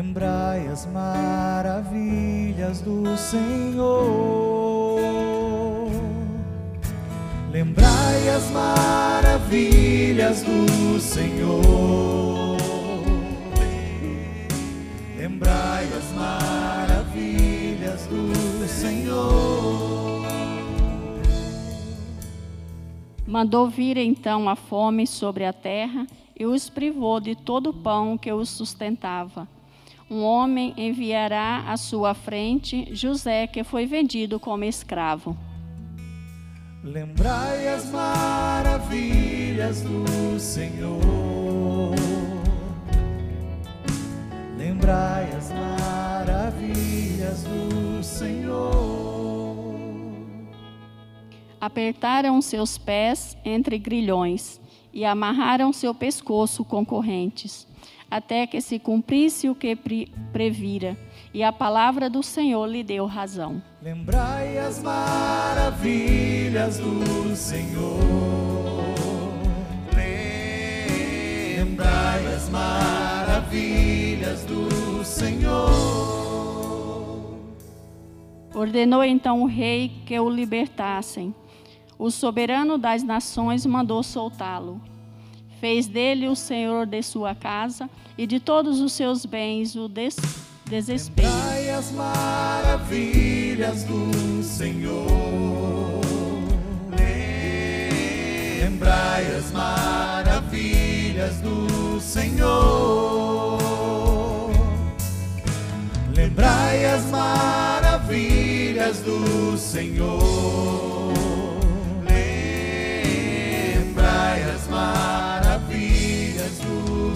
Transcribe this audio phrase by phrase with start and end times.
[0.00, 4.98] Lembrai as maravilhas do Senhor.
[7.52, 12.56] Lembrai as maravilhas do Senhor.
[15.18, 20.22] Lembrai as maravilhas do Senhor.
[23.26, 28.16] Mandou vir então a fome sobre a terra e os privou de todo o pão
[28.16, 29.46] que os sustentava.
[30.10, 35.38] Um homem enviará à sua frente José, que foi vendido como escravo.
[36.82, 41.94] Lembrai as maravilhas do Senhor.
[44.58, 49.60] Lembrai as maravilhas do Senhor.
[51.60, 54.60] Apertaram seus pés entre grilhões
[54.92, 57.64] e amarraram seu pescoço com correntes,
[58.10, 60.96] até que se cumprisse o que pre previra,
[61.32, 63.62] e a palavra do Senhor lhe deu razão.
[63.82, 67.98] Lembrai as maravilhas do Senhor.
[71.56, 75.70] Lembrai as maravilhas do Senhor.
[78.54, 81.34] Ordenou então o rei que o libertassem.
[81.98, 84.80] O soberano das nações mandou soltá-lo.
[85.60, 90.16] Fez dele o senhor de sua casa e de todos os seus bens o des
[90.64, 91.28] desespero.
[91.78, 96.00] As maravilhas do Senhor.
[98.60, 103.58] Lembrai as maravilhas do Senhor.
[106.14, 111.12] Lembrai as maravilhas do Senhor.
[113.74, 115.19] Lembrai as maravilhas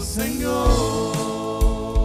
[0.05, 2.05] Senhor.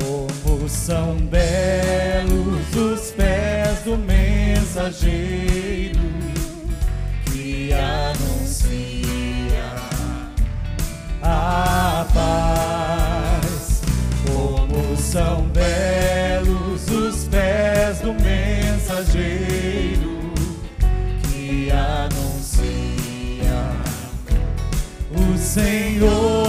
[0.00, 6.00] Como são belos os pés do mensageiro
[7.26, 9.04] que anuncia
[11.22, 13.82] a paz.
[14.26, 20.32] Como são belos os pés do mensageiro
[21.22, 22.74] que anuncia
[25.14, 26.43] o Senhor,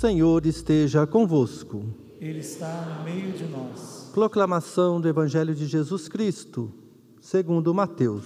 [0.00, 1.84] Senhor esteja convosco.
[2.18, 4.10] Ele está no meio de nós.
[4.14, 6.72] Proclamação do Evangelho de Jesus Cristo,
[7.20, 8.24] segundo Mateus.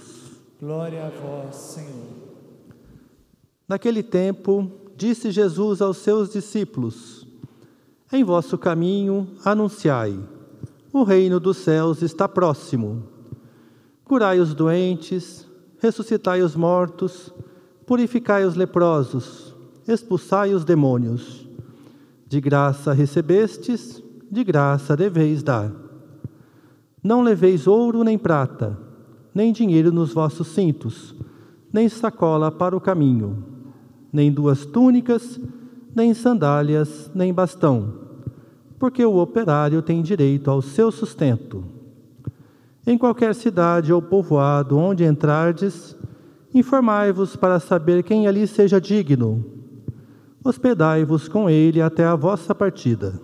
[0.57, 2.13] Glória a vós, Senhor.
[3.67, 7.27] Naquele tempo, disse Jesus aos seus discípulos:
[8.09, 10.17] Em vosso caminho anunciai:
[10.93, 13.03] o reino dos céus está próximo.
[14.05, 15.45] Curai os doentes,
[15.79, 17.33] ressuscitai os mortos,
[17.85, 19.53] purificai os leprosos,
[19.85, 21.44] expulsai os demônios.
[22.35, 25.71] De graça recebestes, de graça deveis dar.
[27.01, 28.77] Não leveis ouro nem prata,
[29.33, 31.15] nem dinheiro nos vossos cintos,
[31.71, 33.41] nem sacola para o caminho,
[34.11, 35.39] nem duas túnicas,
[35.95, 37.93] nem sandálias, nem bastão,
[38.77, 41.63] porque o operário tem direito ao seu sustento.
[42.85, 45.95] Em qualquer cidade ou povoado onde entrardes,
[46.53, 49.54] informai-vos para saber quem ali seja digno.
[50.45, 53.19] Hospedai-vos com ele até a vossa partida.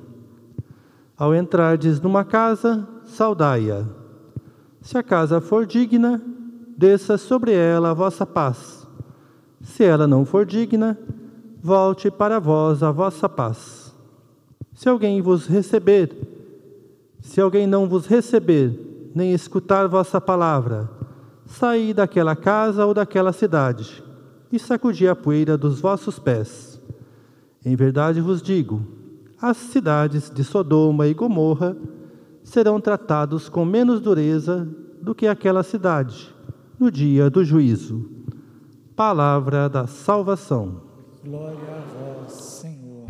[1.16, 3.86] Ao entrardes numa casa, saudai-a.
[4.82, 6.20] Se a casa for digna,
[6.76, 8.88] desça sobre ela a vossa paz.
[9.62, 10.98] Se ela não for digna,
[11.62, 13.96] volte para vós a vossa paz.
[14.74, 16.12] Se alguém vos receber,
[17.20, 20.90] se alguém não vos receber, nem escutar vossa palavra,
[21.46, 24.04] saí daquela casa ou daquela cidade
[24.52, 26.71] e sacudi a poeira dos vossos pés.
[27.64, 28.82] Em verdade vos digo,
[29.40, 31.78] as cidades de Sodoma e Gomorra
[32.44, 34.68] serão tratados com menos dureza
[35.00, 36.34] do que aquela cidade
[36.80, 38.10] no dia do juízo.
[38.96, 40.82] Palavra da salvação.
[41.24, 41.82] Glória a
[42.22, 43.06] vós, Senhor.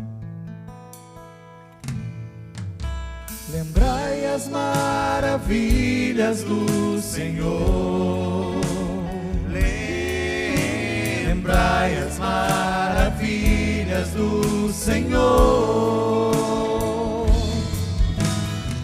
[3.50, 8.60] Lembrai as maravilhas do Senhor.
[11.24, 13.51] Lembrai as maravilhas
[14.10, 16.32] do Senhor.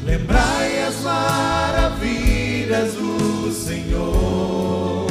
[0.05, 5.07] Lembrai as maravilhas do Senhor.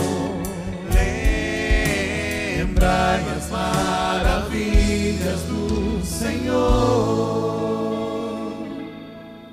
[2.58, 7.18] Lembrai as maravilhas do Senhor.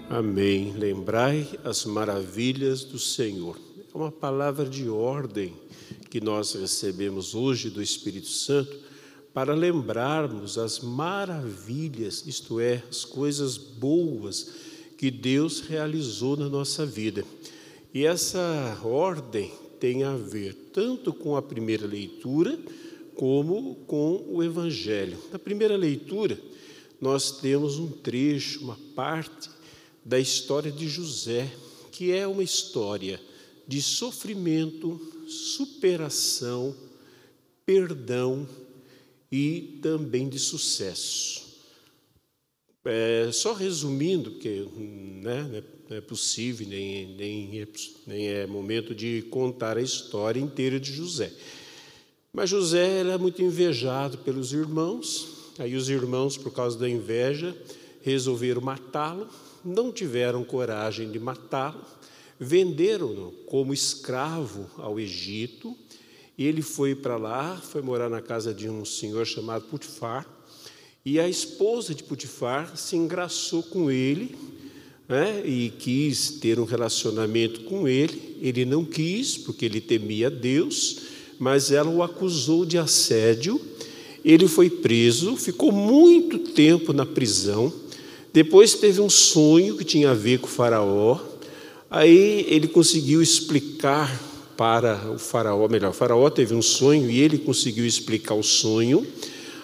[0.08, 0.72] Amém.
[0.76, 3.58] Lembrai as maravilhas do Senhor.
[3.92, 5.54] É uma palavra de ordem
[6.10, 8.83] que nós recebemos hoje do Espírito Santo
[9.34, 14.52] para lembrarmos as maravilhas, isto é, as coisas boas
[14.96, 17.24] que Deus realizou na nossa vida.
[17.92, 19.50] E essa ordem
[19.80, 22.56] tem a ver tanto com a primeira leitura
[23.16, 25.18] como com o Evangelho.
[25.32, 26.38] Na primeira leitura,
[27.00, 29.50] nós temos um trecho, uma parte
[30.04, 31.52] da história de José,
[31.90, 33.20] que é uma história
[33.66, 36.74] de sofrimento, superação,
[37.66, 38.46] perdão
[39.34, 41.42] e também de sucesso.
[42.84, 47.68] É, só resumindo, porque né, não é possível, nem, nem, é,
[48.06, 51.32] nem é momento de contar a história inteira de José.
[52.32, 57.56] Mas José era muito invejado pelos irmãos, aí os irmãos, por causa da inveja,
[58.02, 59.26] resolveram matá-lo,
[59.64, 61.84] não tiveram coragem de matá-lo,
[62.38, 65.76] venderam-no como escravo ao Egito,
[66.38, 70.26] ele foi para lá, foi morar na casa de um senhor chamado Putifar,
[71.04, 74.34] e a esposa de Putifar se engraçou com ele
[75.06, 78.38] né, e quis ter um relacionamento com ele.
[78.40, 81.00] Ele não quis, porque ele temia Deus,
[81.38, 83.60] mas ela o acusou de assédio.
[84.24, 87.70] Ele foi preso, ficou muito tempo na prisão.
[88.32, 91.20] Depois teve um sonho que tinha a ver com o Faraó.
[91.90, 94.10] Aí ele conseguiu explicar
[94.56, 99.06] para o Faraó, melhor, o Faraó teve um sonho e ele conseguiu explicar o sonho.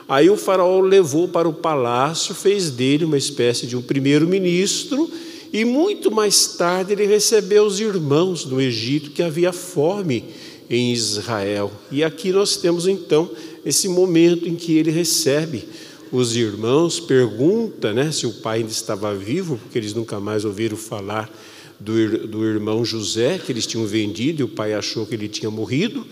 [0.08, 5.08] Aí o Faraó levou para o palácio, fez dele uma espécie de um primeiro-ministro
[5.52, 10.24] e muito mais tarde ele recebeu os irmãos do Egito que havia fome
[10.68, 11.70] em Israel.
[11.90, 13.30] E aqui nós temos então
[13.64, 15.64] esse momento em que ele recebe
[16.12, 20.76] os irmãos, pergunta né, se o pai ainda estava vivo, porque eles nunca mais ouviram
[20.76, 21.30] falar
[21.80, 25.50] do, do irmão José, que eles tinham vendido, e o pai achou que ele tinha
[25.50, 26.06] morrido.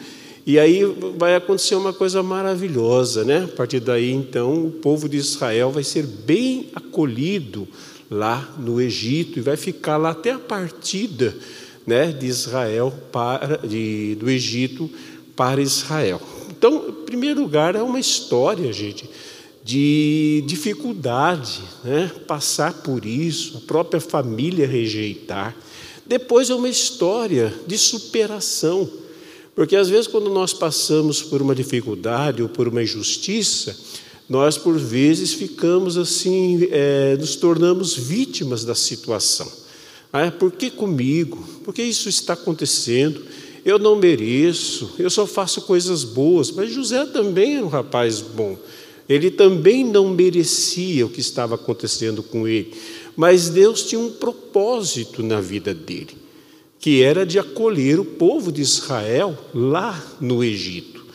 [0.47, 0.83] E aí
[1.19, 3.45] vai acontecer uma coisa maravilhosa, né?
[3.45, 7.69] A partir daí, então, o povo de Israel vai ser bem acolhido
[8.11, 11.37] lá no Egito e vai ficar lá até a partida
[11.87, 14.91] né, de Israel para de, do Egito
[15.37, 16.21] para Israel.
[16.51, 19.09] Então, em primeiro lugar, é uma história, gente,
[19.69, 25.55] de dificuldade, né, passar por isso, a própria família rejeitar.
[26.07, 28.89] Depois é uma história de superação,
[29.55, 33.77] porque às vezes quando nós passamos por uma dificuldade ou por uma injustiça,
[34.27, 39.53] nós por vezes ficamos assim, é, nos tornamos vítimas da situação.
[40.11, 41.47] Ah, por que comigo?
[41.63, 43.23] Por que isso está acontecendo?
[43.67, 46.51] Eu não mereço, eu só faço coisas boas.
[46.51, 48.57] Mas José também era um rapaz bom.
[49.09, 52.75] Ele também não merecia o que estava acontecendo com ele.
[53.17, 56.17] Mas Deus tinha um propósito na vida dele,
[56.79, 61.07] que era de acolher o povo de Israel lá no Egito.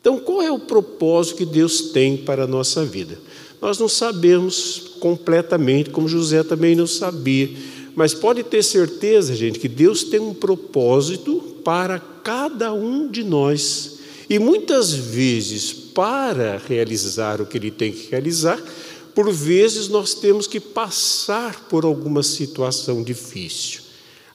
[0.00, 3.18] Então, qual é o propósito que Deus tem para a nossa vida?
[3.60, 7.48] Nós não sabemos completamente, como José também não sabia,
[7.94, 13.98] mas pode ter certeza, gente, que Deus tem um propósito para cada um de nós.
[14.28, 18.60] E muitas vezes, para realizar o que Ele tem que realizar,
[19.14, 23.82] por vezes nós temos que passar por alguma situação difícil.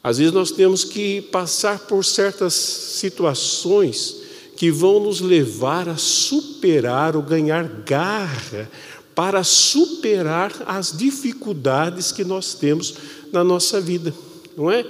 [0.03, 4.17] Às vezes nós temos que passar por certas situações
[4.55, 8.69] que vão nos levar a superar ou ganhar garra
[9.13, 12.95] para superar as dificuldades que nós temos
[13.31, 14.13] na nossa vida,
[14.55, 14.85] não é?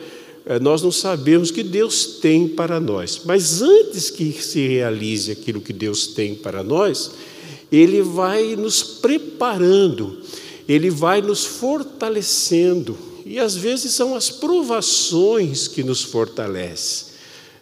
[0.47, 0.59] É?
[0.59, 5.59] Nós não sabemos o que Deus tem para nós, mas antes que se realize aquilo
[5.59, 7.11] que Deus tem para nós,
[7.69, 10.19] Ele vai nos preparando,
[10.67, 17.07] Ele vai nos fortalecendo, e às vezes são as provações que nos fortalecem.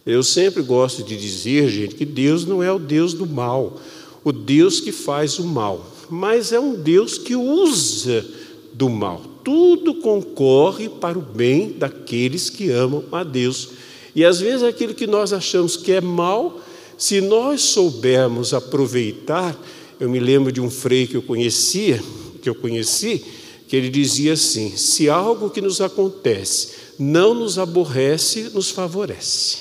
[0.06, 3.82] Eu sempre gosto de dizer, gente, que Deus não é o Deus do mal,
[4.24, 8.24] o Deus que faz o mal, mas é um Deus que usa
[8.72, 9.35] do mal.
[9.46, 13.70] Tudo concorre para o bem daqueles que amam a Deus.
[14.16, 16.60] E às vezes aquilo que nós achamos que é mal,
[16.98, 19.56] se nós soubermos aproveitar,
[20.00, 22.02] eu me lembro de um frei que eu conhecia,
[22.42, 23.24] que eu conheci,
[23.68, 29.58] que ele dizia assim: se algo que nos acontece não nos aborrece, nos favorece.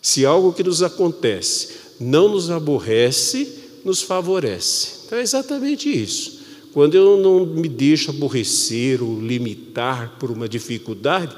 [0.00, 1.68] Se algo que nos acontece
[2.00, 3.46] não nos aborrece,
[3.84, 4.88] nos favorece.
[5.04, 6.37] Então é exatamente isso.
[6.78, 11.36] Quando eu não me deixo aborrecer ou limitar por uma dificuldade,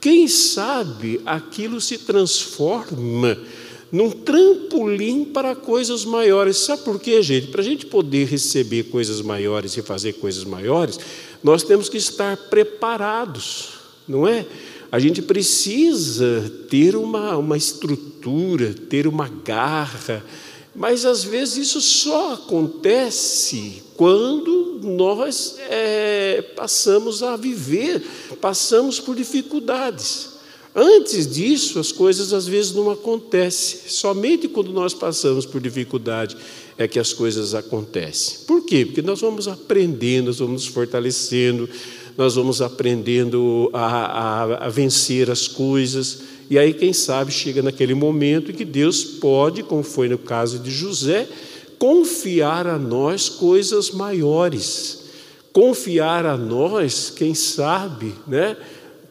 [0.00, 3.36] quem sabe aquilo se transforma
[3.92, 6.56] num trampolim para coisas maiores.
[6.56, 7.48] Sabe por quê, gente?
[7.48, 10.98] Para a gente poder receber coisas maiores e fazer coisas maiores,
[11.44, 13.72] nós temos que estar preparados.
[14.08, 14.46] não é?
[14.90, 20.24] A gente precisa ter uma, uma estrutura, ter uma garra,
[20.74, 28.00] mas às vezes isso só acontece quando nós é, passamos a viver,
[28.40, 30.38] passamos por dificuldades.
[30.74, 33.80] Antes disso, as coisas às vezes não acontecem.
[33.88, 36.36] Somente quando nós passamos por dificuldade
[36.76, 38.46] é que as coisas acontecem.
[38.46, 38.86] Por quê?
[38.86, 41.68] Porque nós vamos aprendendo, nós vamos nos fortalecendo,
[42.16, 46.20] nós vamos aprendendo a, a, a vencer as coisas.
[46.50, 50.58] E aí, quem sabe, chega naquele momento em que Deus pode, como foi no caso
[50.58, 51.28] de José,
[51.78, 55.04] confiar a nós coisas maiores.
[55.52, 58.56] Confiar a nós, quem sabe, né?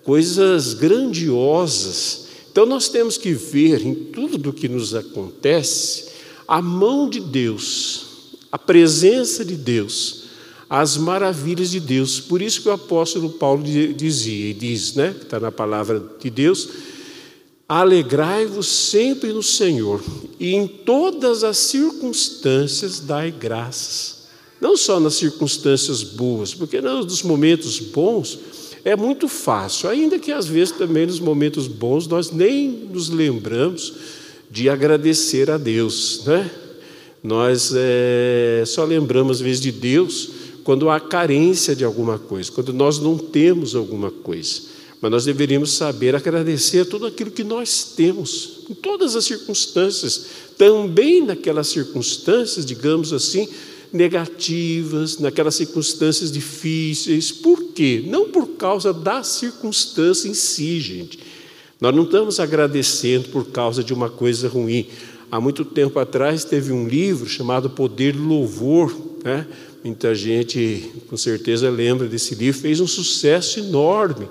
[0.04, 2.28] coisas grandiosas.
[2.50, 6.08] Então nós temos que ver em tudo do que nos acontece
[6.48, 8.06] a mão de Deus,
[8.50, 10.24] a presença de Deus,
[10.70, 12.22] as maravilhas de Deus.
[12.22, 16.30] Por isso que o apóstolo Paulo dizia, e diz, né, que está na palavra de
[16.30, 16.70] Deus,
[17.68, 20.02] alegrai-vos sempre no Senhor,
[20.40, 24.28] e em todas as circunstâncias dai graças.
[24.62, 28.40] Não só nas circunstâncias boas, porque nos momentos bons
[28.86, 33.94] é muito fácil, ainda que às vezes também nos momentos bons nós nem nos lembramos
[34.50, 36.50] de agradecer a Deus, né?
[37.22, 40.30] Nós é, só lembramos às vezes de Deus
[40.64, 44.77] quando há carência de alguma coisa, quando nós não temos alguma coisa.
[45.02, 50.26] Mas nós deveríamos saber agradecer tudo aquilo que nós temos, em todas as circunstâncias,
[50.58, 53.48] também naquelas circunstâncias, digamos assim,
[53.94, 57.32] negativas, naquelas circunstâncias difíceis.
[57.32, 58.04] Por quê?
[58.08, 61.20] Não por causa da circunstância em si, gente.
[61.80, 64.88] Nós não estamos agradecendo por causa de uma coisa ruim.
[65.30, 69.46] Há muito tempo atrás teve um livro chamado Poder do Louvor, né?
[69.84, 74.28] Muita gente, com certeza, lembra desse livro, fez um sucesso enorme.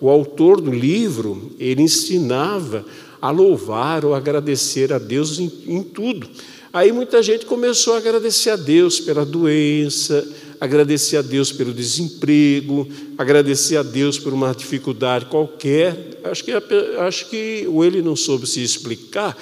[0.00, 2.84] O autor do livro, ele ensinava
[3.20, 6.28] a louvar ou agradecer a Deus em, em tudo.
[6.72, 10.26] Aí muita gente começou a agradecer a Deus pela doença,
[10.60, 12.86] agradecer a Deus pelo desemprego,
[13.16, 16.20] agradecer a Deus por uma dificuldade qualquer.
[16.24, 16.52] Acho que,
[16.98, 19.36] acho que ou ele não soube se explicar,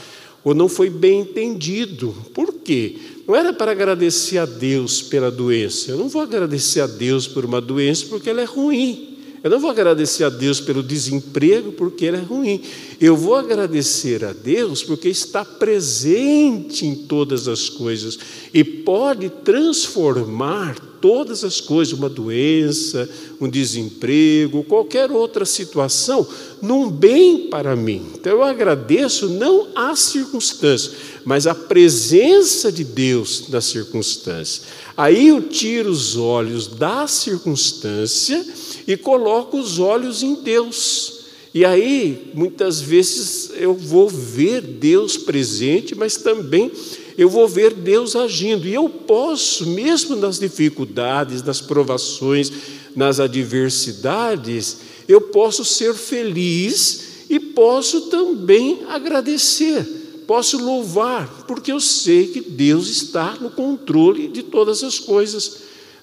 [0.44, 2.14] ou não foi bem entendido.
[2.32, 2.96] Por quê?
[3.26, 5.90] Não era para agradecer a Deus pela doença.
[5.90, 9.15] Eu não vou agradecer a Deus por uma doença porque ela é ruim.
[9.46, 12.60] Eu não vou agradecer a Deus pelo desemprego porque ele é ruim.
[13.00, 18.18] Eu vou agradecer a Deus porque está presente em todas as coisas
[18.52, 23.08] e pode transformar todas as coisas, uma doença,
[23.40, 26.26] um desemprego, qualquer outra situação,
[26.60, 28.06] num bem para mim.
[28.14, 34.62] Então eu agradeço não às circunstâncias, mas a presença de Deus nas circunstâncias.
[34.96, 38.44] Aí eu tiro os olhos da circunstância
[38.86, 41.16] e coloco os olhos em Deus.
[41.56, 46.70] E aí, muitas vezes, eu vou ver Deus presente, mas também
[47.16, 48.66] eu vou ver Deus agindo.
[48.66, 52.52] E eu posso, mesmo nas dificuldades, nas provações,
[52.94, 59.84] nas adversidades, eu posso ser feliz e posso também agradecer,
[60.26, 65.58] posso louvar, porque eu sei que Deus está no controle de todas as coisas.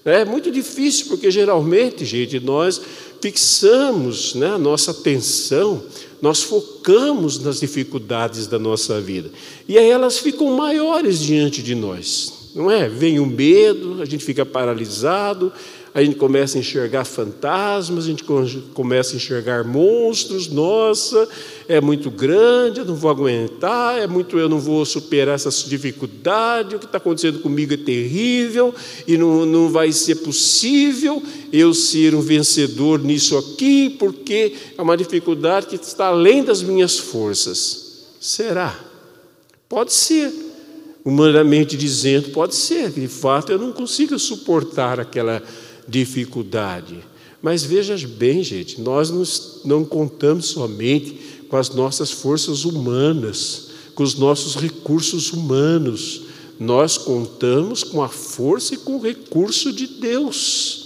[0.06, 2.82] É muito difícil, porque geralmente, gente, nós
[3.22, 5.82] fixamos né, a nossa atenção,
[6.24, 9.30] nós focamos nas dificuldades da nossa vida.
[9.68, 12.88] E aí elas ficam maiores diante de nós, não é?
[12.88, 15.52] Vem o medo, a gente fica paralisado,
[15.96, 18.24] a gente começa a enxergar fantasmas, a gente
[18.74, 21.30] começa a enxergar monstros, nossa,
[21.68, 26.76] é muito grande, eu não vou aguentar, é muito, eu não vou superar essa dificuldade,
[26.76, 28.74] o que está acontecendo comigo é terrível
[29.06, 31.22] e não, não vai ser possível
[31.52, 36.98] eu ser um vencedor nisso aqui, porque é uma dificuldade que está além das minhas
[36.98, 38.08] forças.
[38.20, 38.80] Será?
[39.70, 40.32] Pode ser.
[41.06, 45.44] Humanamente dizendo, pode ser, de fato eu não consigo suportar aquela
[45.88, 47.00] dificuldade.
[47.42, 54.16] Mas veja bem, gente, nós não contamos somente com as nossas forças humanas, com os
[54.16, 56.22] nossos recursos humanos.
[56.60, 60.84] Nós contamos com a força e com o recurso de Deus.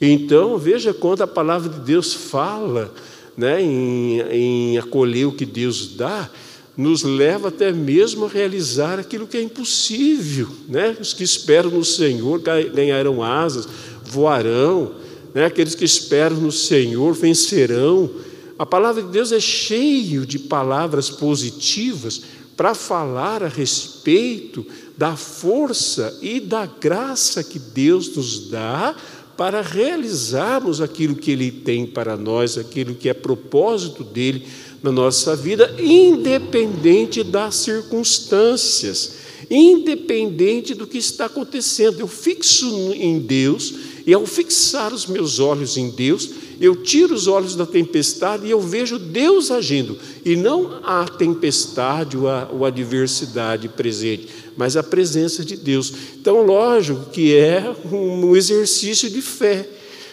[0.00, 2.92] Então, veja quando a palavra de Deus fala
[3.36, 6.30] né, em, em acolher o que Deus dá,
[6.76, 10.48] nos leva até mesmo a realizar aquilo que é impossível.
[10.66, 10.96] Né?
[10.98, 13.68] Os que esperam no Senhor ganharão asas,
[14.10, 14.94] voarão,
[15.34, 15.44] né?
[15.44, 18.10] aqueles que esperam no Senhor vencerão.
[18.58, 22.22] A palavra de Deus é cheio de palavras positivas
[22.56, 28.94] para falar a respeito da força e da graça que Deus nos dá
[29.34, 34.46] para realizarmos aquilo que Ele tem para nós, aquilo que é propósito dele
[34.82, 39.14] na nossa vida, independente das circunstâncias,
[39.50, 42.00] independente do que está acontecendo.
[42.00, 43.74] Eu fixo em Deus,
[44.06, 46.30] e ao fixar os meus olhos em Deus,
[46.60, 52.16] eu tiro os olhos da tempestade e eu vejo Deus agindo, e não a tempestade
[52.16, 55.92] ou a, ou a adversidade presente, mas a presença de Deus.
[56.20, 59.66] Então, lógico que é um exercício de fé.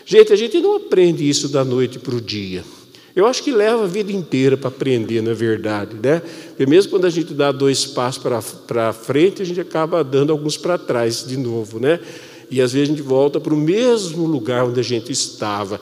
[0.06, 2.64] Gente, a gente não aprende isso da noite para o dia.
[3.14, 6.22] Eu acho que leva a vida inteira para aprender, na verdade, né?
[6.50, 8.24] Porque mesmo quando a gente dá dois passos
[8.68, 12.00] para frente, a gente acaba dando alguns para trás de novo, né?
[12.50, 15.80] E às vezes a gente volta para o mesmo lugar onde a gente estava.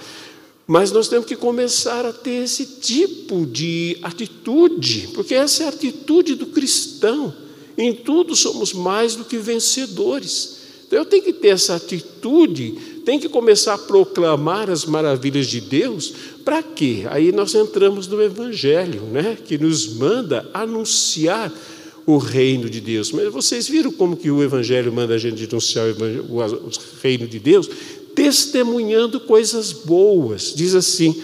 [0.68, 5.70] Mas nós temos que começar a ter esse tipo de atitude, porque essa é a
[5.70, 7.34] atitude do cristão.
[7.78, 10.56] Em tudo somos mais do que vencedores.
[10.88, 12.72] Então eu tenho que ter essa atitude,
[13.06, 17.06] tenho que começar a proclamar as maravilhas de Deus, para quê?
[17.10, 19.38] Aí nós entramos no Evangelho, né?
[19.44, 21.52] que nos manda anunciar
[22.06, 23.12] o reino de Deus.
[23.12, 26.70] Mas vocês viram como que o Evangelho manda a gente anunciar o
[27.02, 27.70] reino de Deus?
[28.14, 30.54] Testemunhando coisas boas.
[30.56, 31.16] Diz assim: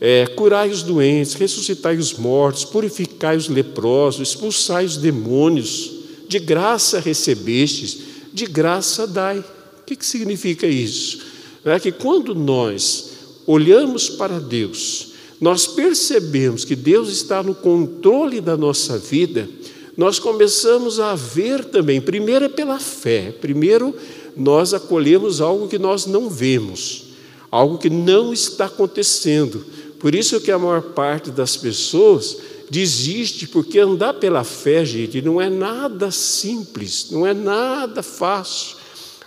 [0.00, 5.92] é, curai os doentes, ressuscitai os mortos, purificai os leprosos, expulsai os demônios,
[6.28, 7.98] de graça recebestes,
[8.32, 9.38] de graça dai.
[9.38, 11.20] O que, que significa isso?
[11.64, 13.10] É que quando nós
[13.46, 19.48] olhamos para Deus, nós percebemos que Deus está no controle da nossa vida,
[19.96, 23.94] nós começamos a ver também, primeiro é pela fé, primeiro
[24.36, 27.04] nós acolhemos algo que nós não vemos,
[27.50, 29.64] algo que não está acontecendo.
[29.98, 32.36] Por isso que a maior parte das pessoas
[32.68, 38.76] desiste, porque andar pela fé, gente, não é nada simples, não é nada fácil.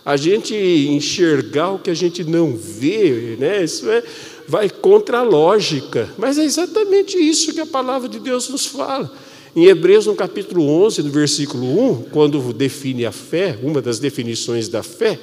[0.05, 3.63] A gente enxergar o que a gente não vê, né?
[3.63, 4.03] Isso é,
[4.47, 6.09] vai contra a lógica.
[6.17, 9.11] Mas é exatamente isso que a palavra de Deus nos fala.
[9.59, 14.69] Em Hebreus, no capítulo 11, no versículo 1, quando define a fé, uma das definições
[14.69, 15.19] da fé,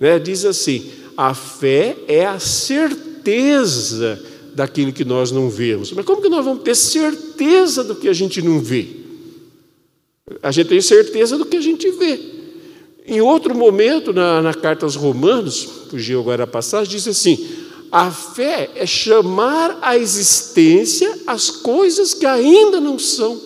[0.00, 4.20] né, diz assim: a fé é a certeza
[4.54, 5.92] daquilo que nós não vemos.
[5.92, 8.88] Mas como que nós vamos ter certeza do que a gente não vê?
[10.42, 12.18] A gente tem certeza do que a gente vê.
[13.06, 17.46] Em outro momento, na, na carta aos Romanos, fugiu agora a passagem, diz assim:
[17.92, 23.45] a fé é chamar à existência as coisas que ainda não são.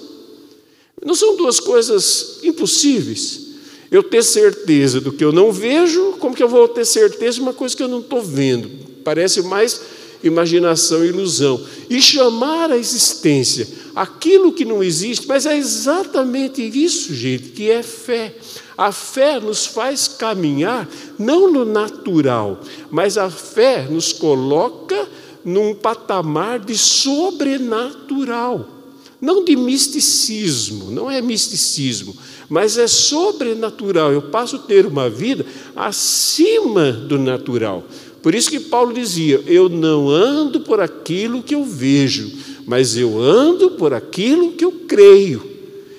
[1.04, 3.48] Não são duas coisas impossíveis.
[3.90, 7.40] Eu ter certeza do que eu não vejo, como que eu vou ter certeza de
[7.40, 8.70] uma coisa que eu não estou vendo?
[9.02, 9.80] Parece mais
[10.22, 11.60] imaginação e ilusão.
[11.88, 17.82] E chamar à existência aquilo que não existe, mas é exatamente isso, gente, que é
[17.82, 18.34] fé.
[18.76, 22.60] A fé nos faz caminhar não no natural,
[22.90, 25.08] mas a fé nos coloca
[25.44, 28.79] num patamar de sobrenatural.
[29.20, 32.16] Não de misticismo, não é misticismo,
[32.48, 34.12] mas é sobrenatural.
[34.12, 35.44] Eu passo a ter uma vida
[35.76, 37.85] acima do natural.
[38.22, 42.33] Por isso que Paulo dizia: Eu não ando por aquilo que eu vejo,
[42.66, 45.50] mas eu ando por aquilo que eu creio.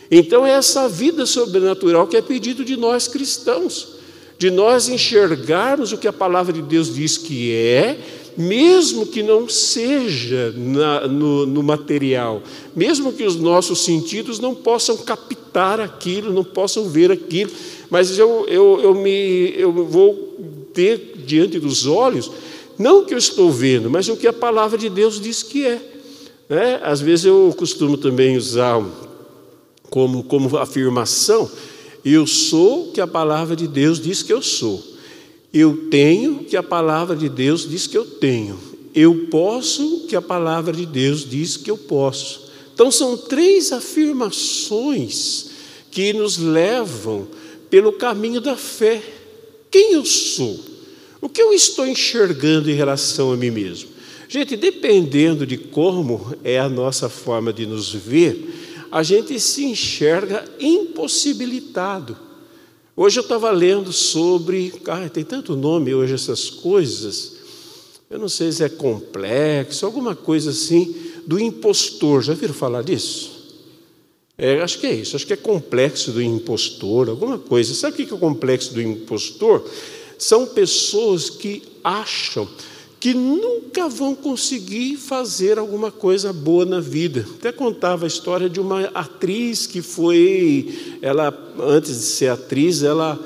[0.10, 3.96] Então é essa vida sobrenatural que é pedido de nós cristãos,
[4.38, 7.98] de nós enxergarmos o que a palavra de Deus diz que é,
[8.38, 12.42] mesmo que não seja na, no, no material,
[12.76, 17.52] mesmo que os nossos sentidos não possam captar aquilo, não possam ver aquilo,
[17.90, 20.38] mas eu, eu, eu, me, eu vou
[20.74, 22.32] ter diante dos olhos,
[22.78, 25.66] não o que eu estou vendo, mas o que a palavra de Deus diz que
[25.66, 25.82] é.
[26.50, 26.80] Né?
[26.84, 28.84] Às vezes eu costumo também usar
[29.90, 31.50] como, como afirmação:
[32.04, 34.91] eu sou o que a palavra de Deus diz que eu sou.
[35.54, 38.58] Eu tenho que a palavra de Deus diz que eu tenho.
[38.94, 42.50] Eu posso que a palavra de Deus diz que eu posso.
[42.74, 45.50] Então, são três afirmações
[45.92, 47.28] que nos levam
[47.70, 49.02] pelo caminho da fé.
[49.70, 50.60] Quem eu sou?
[51.22, 53.90] O que eu estou enxergando em relação a mim mesmo?
[54.28, 60.44] Gente, dependendo de como é a nossa forma de nos ver, a gente se enxerga
[60.60, 62.18] impossibilitado.
[62.96, 64.74] Hoje eu estava lendo sobre.
[64.88, 67.34] Ah, tem tanto nome hoje essas coisas.
[68.10, 70.94] Eu não sei se é complexo, alguma coisa assim,
[71.26, 72.22] do impostor.
[72.22, 73.40] Já viram falar disso?
[74.38, 77.74] É, acho que é isso, acho que é complexo do impostor, alguma coisa.
[77.74, 79.64] Sabe o que é o complexo do impostor?
[80.18, 82.48] São pessoas que acham
[83.02, 87.26] que nunca vão conseguir fazer alguma coisa boa na vida.
[87.40, 93.20] Até contava a história de uma atriz que foi, ela antes de ser atriz, ela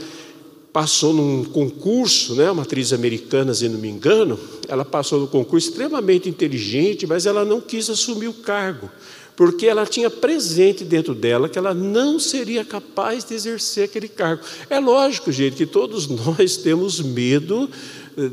[0.71, 5.69] passou num concurso, né, uma atriz americana, se não me engano, ela passou no concurso
[5.69, 8.89] extremamente inteligente, mas ela não quis assumir o cargo,
[9.35, 14.41] porque ela tinha presente dentro dela que ela não seria capaz de exercer aquele cargo.
[14.69, 17.69] É lógico, gente, que todos nós temos medo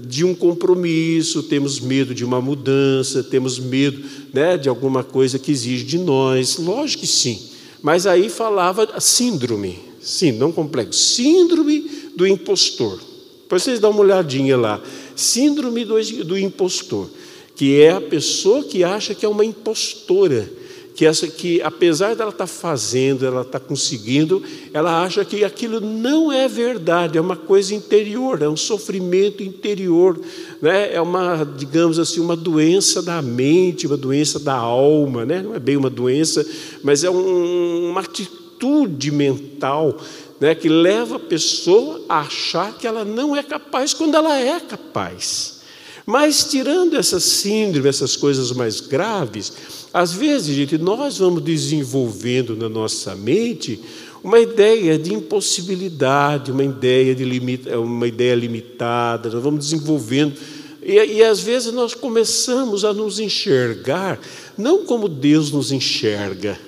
[0.06, 5.50] de um compromisso, temos medo de uma mudança, temos medo né, de alguma coisa que
[5.50, 6.58] exige de nós.
[6.58, 7.40] Lógico que sim.
[7.82, 13.00] Mas aí falava síndrome, sim, não complexo, síndrome do impostor.
[13.42, 14.80] Depois vocês dão uma olhadinha lá.
[15.16, 17.10] Síndrome do, do impostor,
[17.56, 20.48] que é a pessoa que acha que é uma impostora,
[20.94, 25.80] que, essa, que apesar dela estar tá fazendo, ela está conseguindo, ela acha que aquilo
[25.80, 30.20] não é verdade, é uma coisa interior, é um sofrimento interior,
[30.60, 30.94] né?
[30.94, 35.42] é uma, digamos assim, uma doença da mente, uma doença da alma, né?
[35.42, 36.46] não é bem uma doença,
[36.82, 39.98] mas é um, uma atitude mental
[40.40, 44.58] né, que leva a pessoa a achar que ela não é capaz quando ela é
[44.60, 45.62] capaz.
[46.04, 49.52] Mas tirando essa síndrome, essas coisas mais graves,
[49.92, 53.78] às vezes, gente, nós vamos desenvolvendo na nossa mente
[54.24, 60.34] uma ideia de impossibilidade, uma ideia, de limita, uma ideia limitada, nós vamos desenvolvendo.
[60.82, 64.18] E, e às vezes nós começamos a nos enxergar
[64.56, 66.58] não como Deus nos enxerga.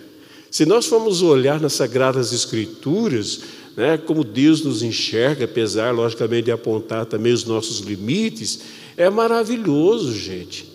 [0.51, 3.41] Se nós formos olhar nas Sagradas Escrituras,
[3.77, 8.61] né, como Deus nos enxerga, apesar, logicamente, de apontar também os nossos limites,
[8.97, 10.74] é maravilhoso, gente.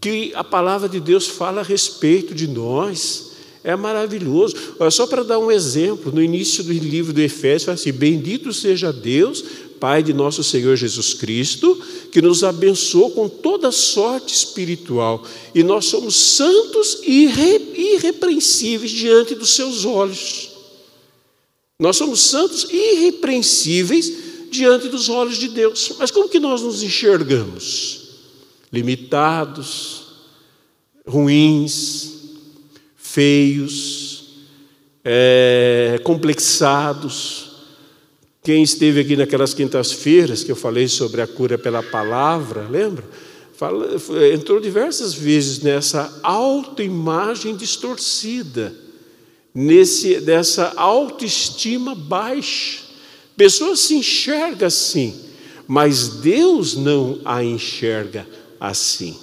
[0.00, 3.28] Que a palavra de Deus fala a respeito de nós.
[3.64, 4.54] É maravilhoso.
[4.78, 8.52] Olha, só para dar um exemplo, no início do livro do Efésios, fala assim: Bendito
[8.52, 9.44] seja Deus,
[9.80, 11.80] Pai de nosso Senhor Jesus Cristo,
[12.10, 17.26] que nos abençoou com toda sorte espiritual, e nós somos santos e
[17.94, 20.50] irrepreensíveis diante dos seus olhos.
[21.80, 24.12] Nós somos santos e irrepreensíveis
[24.50, 25.92] diante dos olhos de Deus.
[25.98, 27.97] Mas como que nós nos enxergamos?
[28.72, 30.06] Limitados,
[31.06, 32.12] ruins,
[32.96, 34.28] feios,
[35.04, 37.52] é, complexados.
[38.42, 43.04] Quem esteve aqui naquelas quintas-feiras que eu falei sobre a cura pela palavra, lembra?
[43.54, 43.88] Fala,
[44.32, 48.72] entrou diversas vezes nessa autoimagem distorcida
[49.54, 52.82] nesse, dessa autoestima baixa.
[53.36, 55.14] Pessoa se enxerga assim,
[55.66, 58.26] mas Deus não a enxerga
[58.60, 59.16] assim.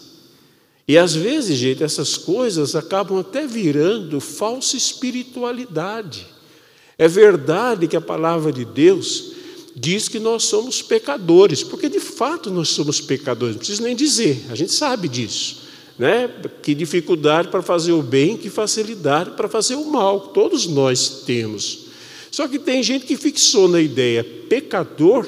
[0.87, 6.27] E às vezes, gente, essas coisas acabam até virando falsa espiritualidade.
[6.97, 9.33] É verdade que a palavra de Deus
[9.75, 14.45] diz que nós somos pecadores, porque de fato nós somos pecadores, não preciso nem dizer,
[14.49, 15.65] a gente sabe disso.
[15.97, 16.29] Né?
[16.61, 20.19] Que dificuldade para fazer o bem, que facilidade para fazer o mal.
[20.19, 21.85] Todos nós temos.
[22.29, 25.25] Só que tem gente que fixou na ideia pecador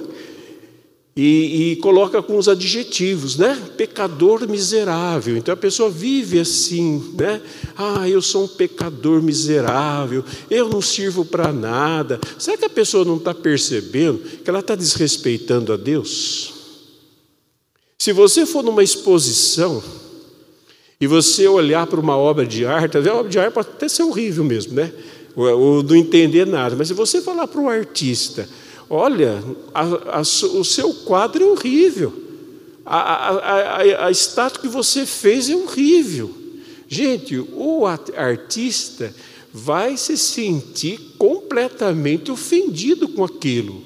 [1.17, 3.59] e, e, coloca com os adjetivos, né?
[3.75, 5.35] Pecador miserável.
[5.35, 7.41] Então a pessoa vive assim, né?
[7.75, 12.19] Ah, eu sou um pecador miserável, eu não sirvo para nada.
[12.37, 16.53] Será que a pessoa não está percebendo que ela está desrespeitando a Deus?
[17.97, 19.83] Se você for numa exposição,
[20.99, 24.03] e você olhar para uma obra de arte, a obra de arte pode até ser
[24.03, 24.91] horrível mesmo, né?
[25.35, 28.49] Ou não entender nada, mas se você falar para o artista,
[28.89, 32.13] olha, a, a, o seu quadro é horrível,
[32.85, 36.33] a, a, estátua que você fez é horrível.
[36.87, 39.13] Gente, o artista
[39.53, 43.83] vai se sentir completamente ofendido com aquilo.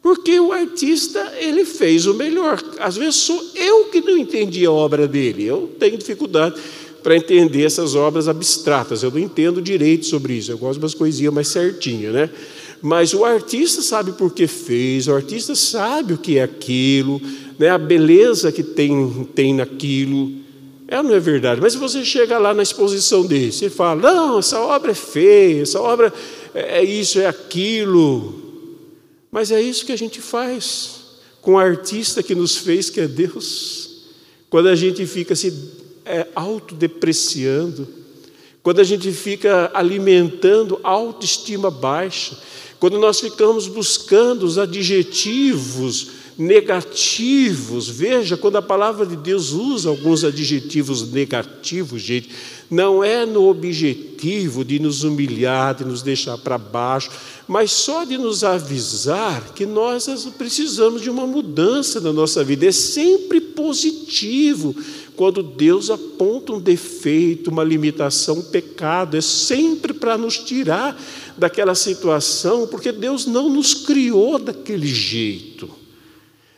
[0.00, 2.62] Porque o artista, ele fez o melhor.
[2.78, 5.44] Às vezes sou eu que não entendi a obra dele.
[5.44, 6.60] Eu tenho dificuldade
[7.02, 9.02] para entender essas obras abstratas.
[9.02, 10.52] Eu não entendo direito sobre isso.
[10.52, 12.30] Eu gosto de umas coisinhas mais certinhas, né?
[12.80, 17.20] Mas o artista sabe por que fez, o artista sabe o que é aquilo,
[17.58, 17.70] né?
[17.70, 20.32] a beleza que tem, tem naquilo.
[20.86, 21.60] É não é verdade?
[21.60, 25.80] Mas você chega lá na exposição dele, você fala: não, essa obra é feia, essa
[25.80, 26.12] obra
[26.54, 28.46] é, é isso, é aquilo.
[29.30, 30.98] Mas é isso que a gente faz
[31.42, 34.06] com o artista que nos fez, que é Deus.
[34.48, 35.52] Quando a gente fica se
[36.04, 37.86] é, autodepreciando,
[38.62, 42.36] quando a gente fica alimentando autoestima baixa,
[42.78, 47.88] quando nós ficamos buscando os adjetivos negativos.
[47.88, 52.30] Veja, quando a palavra de Deus usa alguns adjetivos negativos, gente,
[52.70, 57.10] não é no objetivo de nos humilhar, de nos deixar para baixo,
[57.48, 62.66] mas só de nos avisar que nós precisamos de uma mudança na nossa vida.
[62.66, 64.76] É sempre positivo
[65.16, 70.96] quando Deus aponta um defeito, uma limitação, um pecado, é sempre para nos tirar
[71.38, 75.70] daquela situação, porque Deus não nos criou daquele jeito.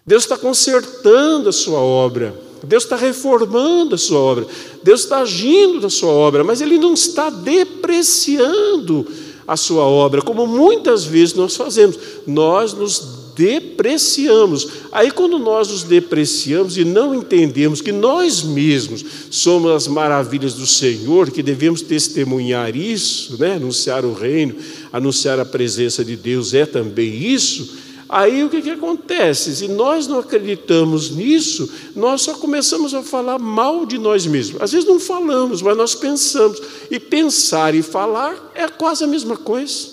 [0.07, 4.47] Deus está consertando a sua obra, Deus está reformando a sua obra,
[4.83, 9.07] Deus está agindo na sua obra, mas Ele não está depreciando
[9.47, 11.99] a sua obra, como muitas vezes nós fazemos.
[12.27, 14.69] Nós nos depreciamos.
[14.93, 20.67] Aí, quando nós nos depreciamos e não entendemos que nós mesmos somos as maravilhas do
[20.67, 23.55] Senhor, que devemos testemunhar isso, né?
[23.55, 24.55] anunciar o reino,
[24.93, 27.81] anunciar a presença de Deus é também isso.
[28.13, 29.55] Aí o que, que acontece?
[29.55, 34.61] Se nós não acreditamos nisso, nós só começamos a falar mal de nós mesmos.
[34.61, 36.61] Às vezes não falamos, mas nós pensamos.
[36.91, 39.91] E pensar e falar é quase a mesma coisa.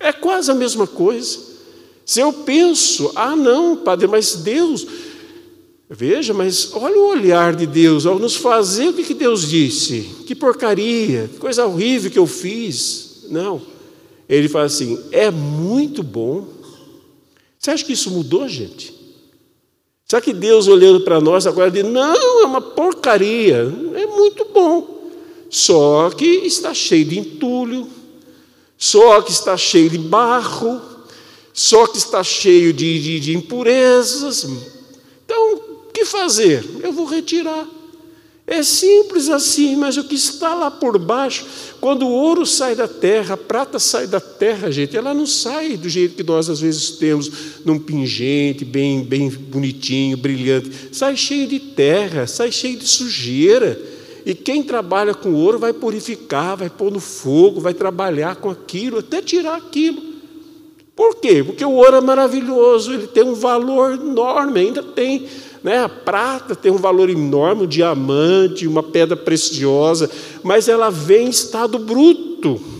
[0.00, 1.49] É quase a mesma coisa.
[2.10, 4.84] Se eu penso, ah, não, Padre, mas Deus.
[5.88, 10.10] Veja, mas olha o olhar de Deus ao nos fazer o que, Deus disse.
[10.26, 13.26] Que porcaria, que coisa horrível que eu fiz.
[13.30, 13.62] Não.
[14.28, 16.48] Ele fala assim: é muito bom.
[17.56, 18.92] Você acha que isso mudou, gente?
[20.04, 25.12] Será que Deus olhando para nós agora diz: não, é uma porcaria, é muito bom.
[25.48, 27.86] Só que está cheio de entulho,
[28.76, 30.89] só que está cheio de barro,
[31.52, 34.46] só que está cheio de, de, de impurezas.
[35.24, 36.64] Então, o que fazer?
[36.82, 37.66] Eu vou retirar.
[38.50, 41.46] É simples assim, mas o que está lá por baixo,
[41.80, 45.76] quando o ouro sai da terra, a prata sai da terra, gente, ela não sai
[45.76, 47.30] do jeito que nós às vezes temos,
[47.64, 50.88] num pingente, bem, bem bonitinho, brilhante.
[50.90, 53.80] Sai cheio de terra, sai cheio de sujeira.
[54.26, 58.98] E quem trabalha com ouro vai purificar, vai pôr no fogo, vai trabalhar com aquilo,
[58.98, 60.09] até tirar aquilo.
[60.94, 61.42] Por quê?
[61.42, 65.26] Porque o ouro é maravilhoso, ele tem um valor enorme, ainda tem.
[65.62, 65.84] Né?
[65.84, 70.10] A prata tem um valor enorme, o diamante, uma pedra preciosa,
[70.42, 72.79] mas ela vem em estado bruto.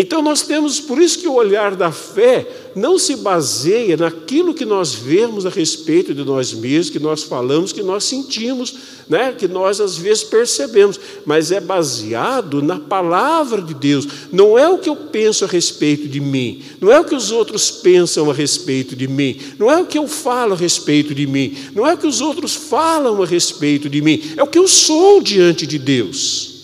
[0.00, 4.64] Então nós temos, por isso que o olhar da fé não se baseia naquilo que
[4.64, 8.76] nós vemos a respeito de nós mesmos, que nós falamos, que nós sentimos,
[9.08, 9.34] né?
[9.36, 14.06] que nós às vezes percebemos, mas é baseado na palavra de Deus.
[14.30, 17.32] Não é o que eu penso a respeito de mim, não é o que os
[17.32, 21.26] outros pensam a respeito de mim, não é o que eu falo a respeito de
[21.26, 24.60] mim, não é o que os outros falam a respeito de mim, é o que
[24.60, 26.62] eu sou diante de Deus.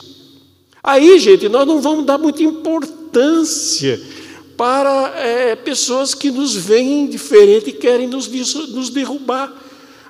[0.81, 2.93] Aí, gente, nós não vamos dar muita importância
[4.57, 9.53] para é, pessoas que nos veem diferente e querem nos, nos derrubar.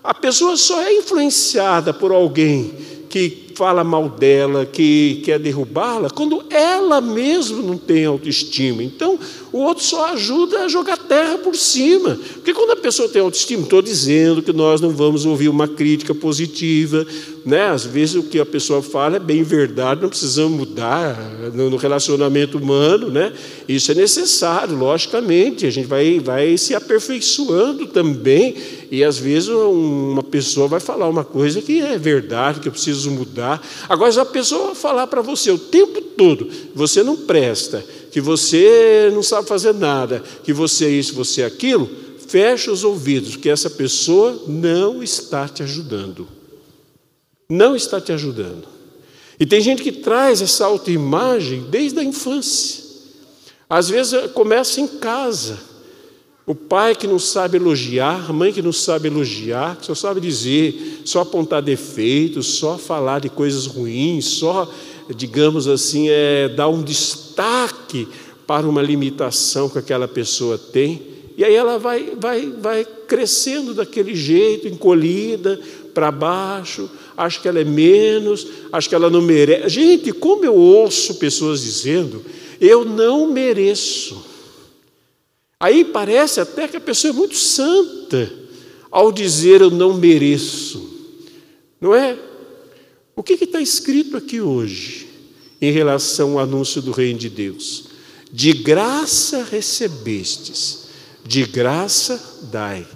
[0.03, 2.75] A pessoa só é influenciada por alguém
[3.09, 8.83] que fala mal dela, que quer derrubá-la, quando ela mesma não tem autoestima.
[8.83, 9.19] Então,
[9.53, 12.19] o outro só ajuda a jogar terra por cima.
[12.35, 16.15] Porque quando a pessoa tem autoestima, estou dizendo que nós não vamos ouvir uma crítica
[16.15, 17.07] positiva,
[17.45, 17.69] né?
[17.69, 21.17] Às vezes o que a pessoa fala é bem verdade, não precisamos mudar
[21.53, 23.33] no relacionamento humano, né?
[23.69, 28.57] Isso é necessário, logicamente, a gente vai, vai se aperfeiçoando também,
[28.91, 33.11] e às vezes uma pessoa vai falar uma coisa que é verdade, que eu preciso
[33.11, 33.44] mudar.
[33.89, 39.11] Agora, se a pessoa falar para você o tempo todo, você não presta, que você
[39.13, 41.89] não sabe fazer nada, que você é isso, você é aquilo,
[42.29, 46.27] fecha os ouvidos, porque essa pessoa não está te ajudando.
[47.49, 48.67] Não está te ajudando.
[49.39, 52.83] E tem gente que traz essa autoimagem desde a infância.
[53.69, 55.59] Às vezes começa em casa.
[56.47, 60.21] O pai que não sabe elogiar, a mãe que não sabe elogiar, que só sabe
[60.21, 64.71] dizer, só apontar defeitos, só falar de coisas ruins, só
[65.15, 68.09] digamos assim, é dar um destaque
[68.47, 71.03] para uma limitação que aquela pessoa tem.
[71.37, 75.59] E aí ela vai, vai, vai crescendo daquele jeito, encolhida,
[75.93, 79.69] para baixo, acho que ela é menos, acho que ela não merece.
[79.69, 82.23] Gente, como eu ouço pessoas dizendo,
[82.61, 84.34] eu não mereço.
[85.65, 88.31] Aí parece até que a pessoa é muito santa
[88.91, 90.91] ao dizer eu não mereço.
[91.81, 92.19] Não é?
[93.17, 95.09] O que está escrito aqui hoje
[95.63, 97.85] em relação ao anúncio do Reino de Deus?
[98.31, 100.89] De graça recebestes,
[101.27, 102.87] de graça dai.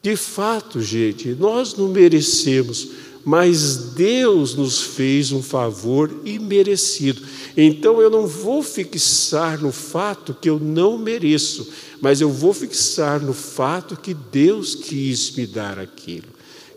[0.00, 2.88] De fato, gente, nós não merecemos,
[3.28, 7.20] mas Deus nos fez um favor imerecido.
[7.54, 11.68] Então eu não vou fixar no fato que eu não mereço,
[12.00, 16.28] mas eu vou fixar no fato que Deus quis me dar aquilo,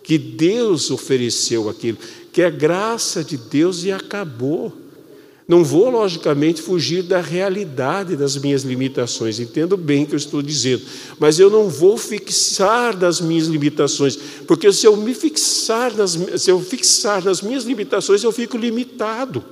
[0.04, 1.98] que Deus ofereceu aquilo,
[2.34, 4.78] que é graça de Deus e acabou.
[5.48, 10.42] Não vou, logicamente, fugir da realidade das minhas limitações, entendo bem o que eu estou
[10.42, 10.84] dizendo,
[11.20, 16.50] mas eu não vou fixar nas minhas limitações, porque se eu me fixar nas, se
[16.50, 19.44] eu fixar nas minhas limitações, eu fico limitado.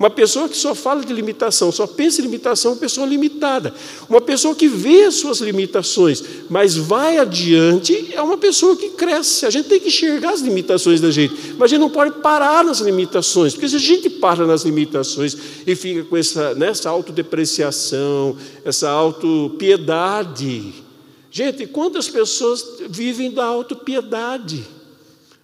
[0.00, 3.74] Uma pessoa que só fala de limitação, só pensa em limitação, é uma pessoa limitada.
[4.08, 9.44] Uma pessoa que vê as suas limitações, mas vai adiante, é uma pessoa que cresce.
[9.44, 12.64] A gente tem que enxergar as limitações da gente, mas a gente não pode parar
[12.64, 15.36] nas limitações, porque se a gente para nas limitações
[15.66, 20.72] e fica com essa, né, essa autodepreciação, essa autopiedade.
[21.30, 24.64] Gente, quantas pessoas vivem da autopiedade?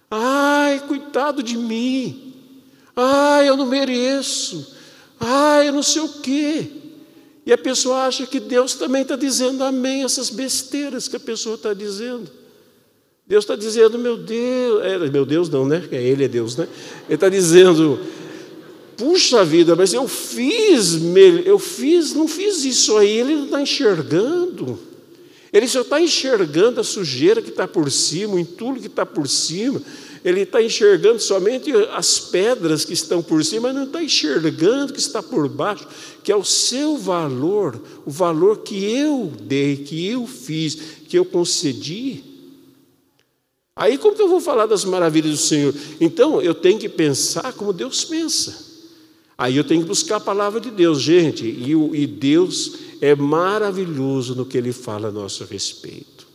[0.09, 2.26] Ai, coitado de mim.
[2.99, 4.75] Ah, eu não mereço.
[5.19, 6.67] Ah, eu não sei o quê.
[7.45, 11.55] E a pessoa acha que Deus também está dizendo amém, essas besteiras que a pessoa
[11.55, 12.27] está dizendo.
[13.27, 15.87] Deus está dizendo, meu Deus, é, meu Deus não, né?
[15.91, 16.67] É Ele é Deus, né?
[17.05, 17.99] Ele está dizendo,
[18.97, 20.99] puxa vida, mas eu fiz,
[21.45, 24.79] eu fiz, não fiz isso aí, ele não está enxergando.
[25.53, 29.27] Ele só está enxergando a sujeira que está por cima, o entulho que está por
[29.27, 29.81] cima
[30.27, 34.93] ele está enxergando somente as pedras que estão por cima, mas não está enxergando o
[34.93, 35.87] que está por baixo,
[36.21, 40.75] que é o seu valor, o valor que eu dei, que eu fiz,
[41.07, 42.25] que eu concedi.
[43.73, 45.73] Aí como que eu vou falar das maravilhas do Senhor?
[46.01, 48.65] Então eu tenho que pensar como Deus pensa.
[49.37, 54.35] Aí eu tenho que buscar a palavra de Deus, gente, e, e Deus é maravilhoso
[54.35, 56.27] no que Ele fala a nosso respeito.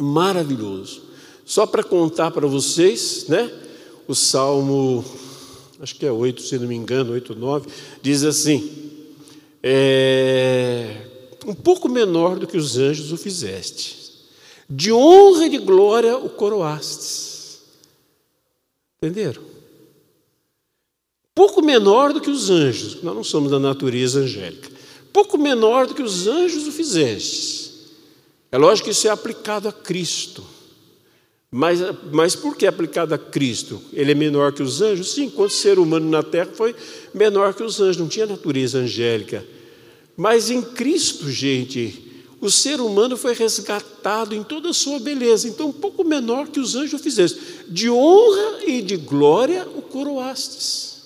[0.00, 1.05] Maravilhoso.
[1.46, 3.48] Só para contar para vocês, né?
[4.08, 5.04] O Salmo,
[5.80, 7.68] acho que é 8, se não me engano, 8, 9,
[8.02, 8.68] diz assim:
[9.62, 11.06] é,
[11.46, 14.12] um pouco menor do que os anjos o fizeste,
[14.68, 17.60] de honra e de glória o coroastes.
[19.00, 19.42] Entenderam?
[21.32, 24.68] Pouco menor do que os anjos, nós não somos da natureza angélica.
[25.12, 27.72] Pouco menor do que os anjos o fizeste.
[28.50, 30.55] É lógico que isso é aplicado a Cristo.
[31.50, 31.78] Mas,
[32.12, 33.80] mas por que aplicado a Cristo?
[33.92, 35.12] Ele é menor que os anjos?
[35.12, 36.74] Sim, enquanto ser humano na terra foi
[37.14, 39.46] menor que os anjos, não tinha natureza angélica.
[40.16, 42.02] Mas em Cristo, gente,
[42.40, 46.58] o ser humano foi resgatado em toda a sua beleza, então um pouco menor que
[46.58, 47.38] os anjos fizessem.
[47.68, 50.96] De honra e de glória o coroastes.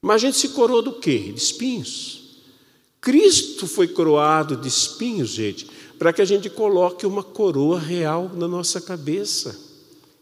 [0.00, 1.32] Mas a gente se coroou do quê?
[1.34, 2.18] De espinhos.
[3.00, 8.46] Cristo foi coroado de espinhos, gente para que a gente coloque uma coroa real na
[8.46, 9.58] nossa cabeça.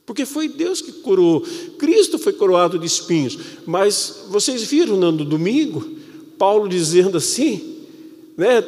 [0.06, 1.42] Porque foi Deus que coroou.
[1.78, 3.38] Cristo foi coroado de espinhos.
[3.66, 5.84] Mas vocês viram no domingo,
[6.38, 7.76] Paulo dizendo assim,
[8.36, 8.62] né,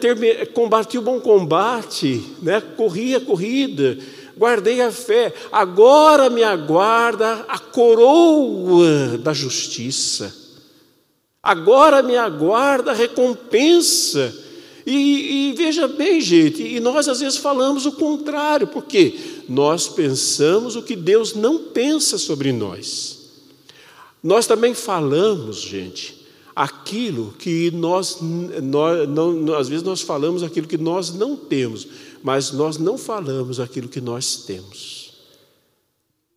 [0.53, 3.99] combati o bom combate, né, corri a corrida,
[4.37, 10.35] guardei a fé, agora me aguarda a coroa da justiça.
[11.43, 14.35] Agora me aguarda a recompensa
[14.91, 20.77] e, e, veja bem, gente, e nós às vezes falamos o contrário, porque nós pensamos
[20.77, 23.19] o que Deus não pensa sobre nós.
[24.23, 28.19] Nós também falamos, gente, aquilo que nós,
[28.63, 31.87] nós não, às vezes nós falamos aquilo que nós não temos,
[32.23, 35.13] mas nós não falamos aquilo que nós temos.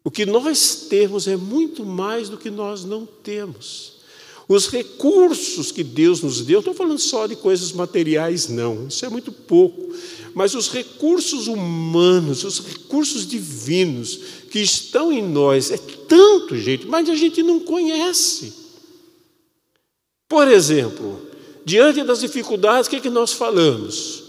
[0.03, 3.90] O que nós temos é muito mais do que nós não temos.
[4.51, 9.07] Os recursos que Deus nos deu, estou falando só de coisas materiais, não, isso é
[9.07, 9.95] muito pouco,
[10.33, 17.07] mas os recursos humanos, os recursos divinos que estão em nós, é tanto, gente, mas
[17.07, 18.53] a gente não conhece.
[20.27, 21.21] Por exemplo,
[21.63, 24.23] diante das dificuldades, o que, é que nós falamos?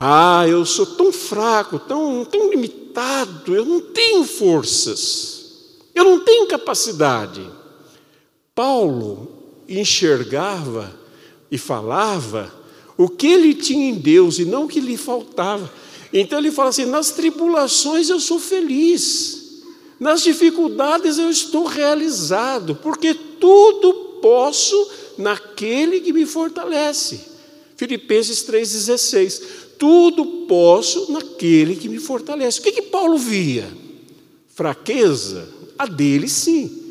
[0.00, 6.48] Ah, eu sou tão fraco, tão, tão limitado, eu não tenho forças, eu não tenho
[6.48, 7.54] capacidade.
[8.56, 9.28] Paulo
[9.68, 10.98] enxergava
[11.50, 12.50] e falava
[12.96, 15.70] o que ele tinha em Deus e não o que lhe faltava.
[16.10, 19.62] Então ele fala assim: nas tribulações eu sou feliz,
[20.00, 23.92] nas dificuldades eu estou realizado, porque tudo
[24.22, 27.20] posso naquele que me fortalece.
[27.76, 29.42] Filipenses 3,16:
[29.78, 32.60] tudo posso naquele que me fortalece.
[32.60, 33.70] O que, que Paulo via?
[34.48, 35.46] Fraqueza?
[35.78, 36.85] A dele sim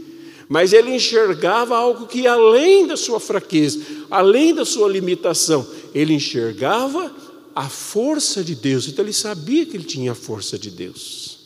[0.47, 3.79] mas ele enxergava algo que além da sua fraqueza,
[4.09, 7.13] além da sua limitação, ele enxergava
[7.55, 8.87] a força de Deus.
[8.87, 11.39] Então ele sabia que ele tinha a força de Deus.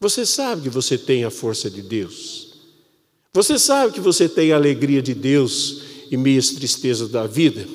[0.00, 2.48] Você sabe que você tem a força de Deus.
[3.32, 7.66] Você sabe que você tem a alegria de Deus em meio às tristezas da vida.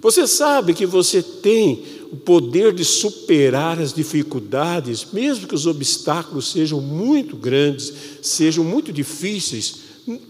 [0.00, 6.52] Você sabe que você tem o poder de superar as dificuldades, mesmo que os obstáculos
[6.52, 7.90] sejam muito grandes,
[8.20, 9.76] sejam muito difíceis,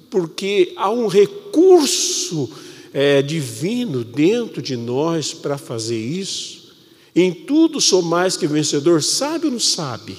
[0.09, 2.49] porque há um recurso
[2.95, 6.73] é, divino dentro de nós para fazer isso.
[7.17, 10.17] Em tudo sou mais que vencedor, sabe ou não sabe?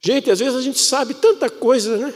[0.00, 2.14] Gente, às vezes a gente sabe tanta coisa, né?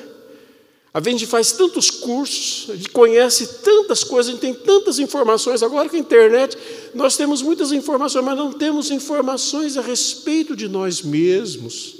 [0.94, 5.62] A gente faz tantos cursos, a gente conhece tantas coisas, a gente tem tantas informações.
[5.62, 6.58] Agora com a internet,
[6.94, 11.96] nós temos muitas informações, mas não temos informações a respeito de nós mesmos.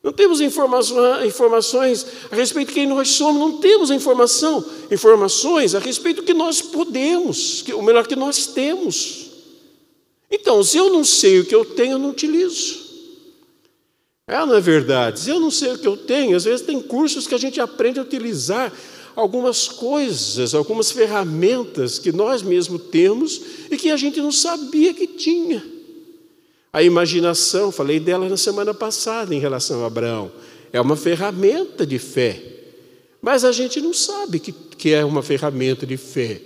[0.00, 6.20] Não temos informações a respeito de quem nós somos, não temos informação, informações a respeito
[6.20, 9.30] do que nós podemos, o melhor que nós temos.
[10.30, 12.83] Então, se eu não sei o que eu tenho, eu não utilizo.
[14.26, 15.28] É, não é verdade?
[15.28, 17.98] Eu não sei o que eu tenho, às vezes tem cursos que a gente aprende
[17.98, 18.72] a utilizar
[19.14, 25.06] algumas coisas, algumas ferramentas que nós mesmos temos e que a gente não sabia que
[25.06, 25.64] tinha.
[26.72, 30.32] A imaginação, falei dela na semana passada em relação a Abraão,
[30.72, 32.42] é uma ferramenta de fé.
[33.22, 36.40] Mas a gente não sabe que, que é uma ferramenta de fé.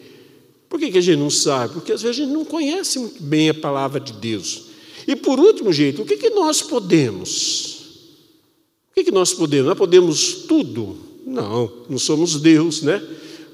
[0.68, 1.74] Por que, que a gente não sabe?
[1.74, 4.67] Porque às vezes a gente não conhece muito bem a palavra de Deus.
[5.08, 7.78] E por último, gente, o que, que nós podemos?
[8.90, 9.66] O que, que nós podemos?
[9.66, 10.98] Nós podemos tudo?
[11.24, 13.02] Não, não somos Deus, né?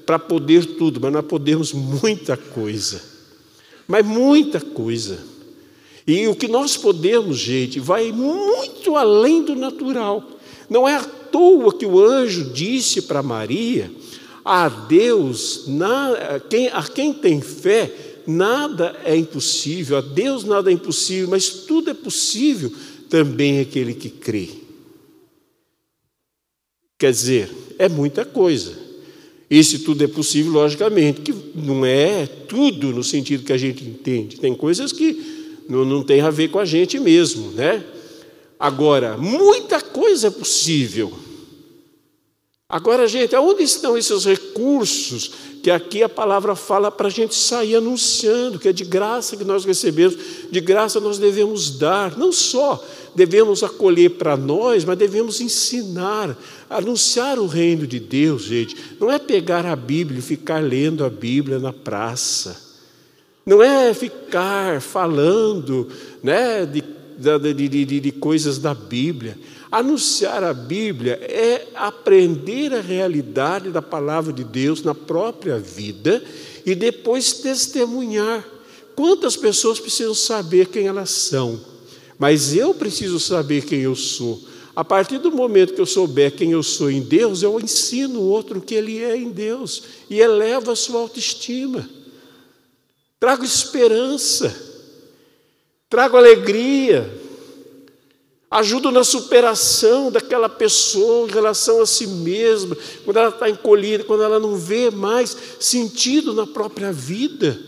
[0.05, 3.01] Para poder tudo, mas nós podemos muita coisa.
[3.87, 5.23] Mas muita coisa.
[6.05, 10.23] E o que nós podemos, gente, vai muito além do natural.
[10.69, 13.89] Não é à toa que o anjo disse para Maria:
[14.43, 20.73] a Deus, a quem, a quem tem fé, nada é impossível, a Deus nada é
[20.73, 22.71] impossível, mas tudo é possível
[23.09, 24.49] também aquele que crê.
[26.97, 28.85] Quer dizer, é muita coisa.
[29.49, 33.83] E se tudo é possível, logicamente, que não é tudo no sentido que a gente
[33.83, 34.39] entende.
[34.39, 37.83] Tem coisas que não, não tem a ver com a gente mesmo, né?
[38.59, 41.13] Agora, muita coisa é possível.
[42.67, 47.75] Agora, gente, aonde estão esses recursos que aqui a palavra fala para a gente sair
[47.75, 50.17] anunciando, que é de graça que nós recebemos,
[50.49, 56.35] de graça nós devemos dar, não só devemos acolher para nós, mas devemos ensinar,
[56.67, 58.75] anunciar o reino de Deus, gente.
[58.99, 62.65] Não é pegar a Bíblia e ficar lendo a Bíblia na praça.
[63.45, 65.87] Não é ficar falando
[66.23, 66.83] né, de,
[67.17, 69.37] de, de, de coisas da Bíblia.
[69.71, 76.23] Anunciar a Bíblia é aprender a realidade da palavra de Deus na própria vida
[76.65, 78.45] e depois testemunhar.
[78.95, 81.59] Quantas pessoas precisam saber quem elas são?
[82.17, 84.41] Mas eu preciso saber quem eu sou.
[84.75, 88.29] A partir do momento que eu souber quem eu sou em Deus, eu ensino o
[88.29, 91.89] outro que ele é em Deus e eleva a sua autoestima
[93.25, 94.74] trago esperança,
[95.89, 97.11] trago alegria,
[98.49, 104.23] ajudo na superação daquela pessoa em relação a si mesma, quando ela está encolhida, quando
[104.23, 107.59] ela não vê mais sentido na própria vida.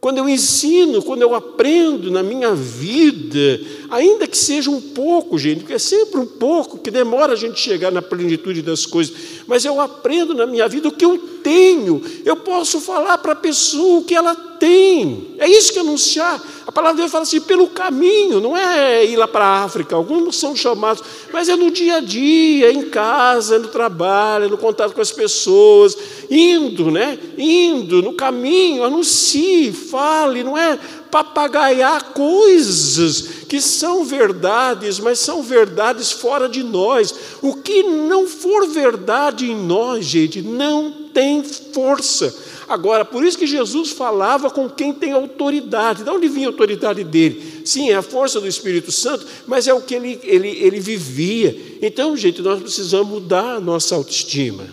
[0.00, 3.60] Quando eu ensino, quando eu aprendo na minha vida,
[3.90, 7.58] ainda que seja um pouco, gente, porque é sempre um pouco que demora a gente
[7.58, 9.16] chegar na plenitude das coisas,
[9.48, 13.36] mas eu aprendo na minha vida o que eu tenho, eu posso falar para a
[13.36, 16.42] pessoa o que ela tem, é isso que anunciar.
[16.66, 19.94] A palavra de Deus fala assim: pelo caminho, não é ir lá para a África,
[19.94, 24.92] alguns são chamados, mas é no dia a dia, em casa, no trabalho, no contato
[24.92, 25.96] com as pessoas,
[26.28, 27.16] indo, né?
[27.38, 30.76] Indo no caminho, anuncie, fale, não é
[31.12, 37.14] papagaiar coisas que são verdades, mas são verdades fora de nós.
[37.40, 42.36] O que não for verdade em nós, gente, não tem força.
[42.68, 46.04] Agora, por isso que Jesus falava com quem tem autoridade.
[46.04, 47.62] De onde vinha a autoridade dele?
[47.64, 51.78] Sim, é a força do Espírito Santo, mas é o que ele, ele, ele vivia.
[51.80, 54.66] Então, gente, nós precisamos mudar a nossa autoestima.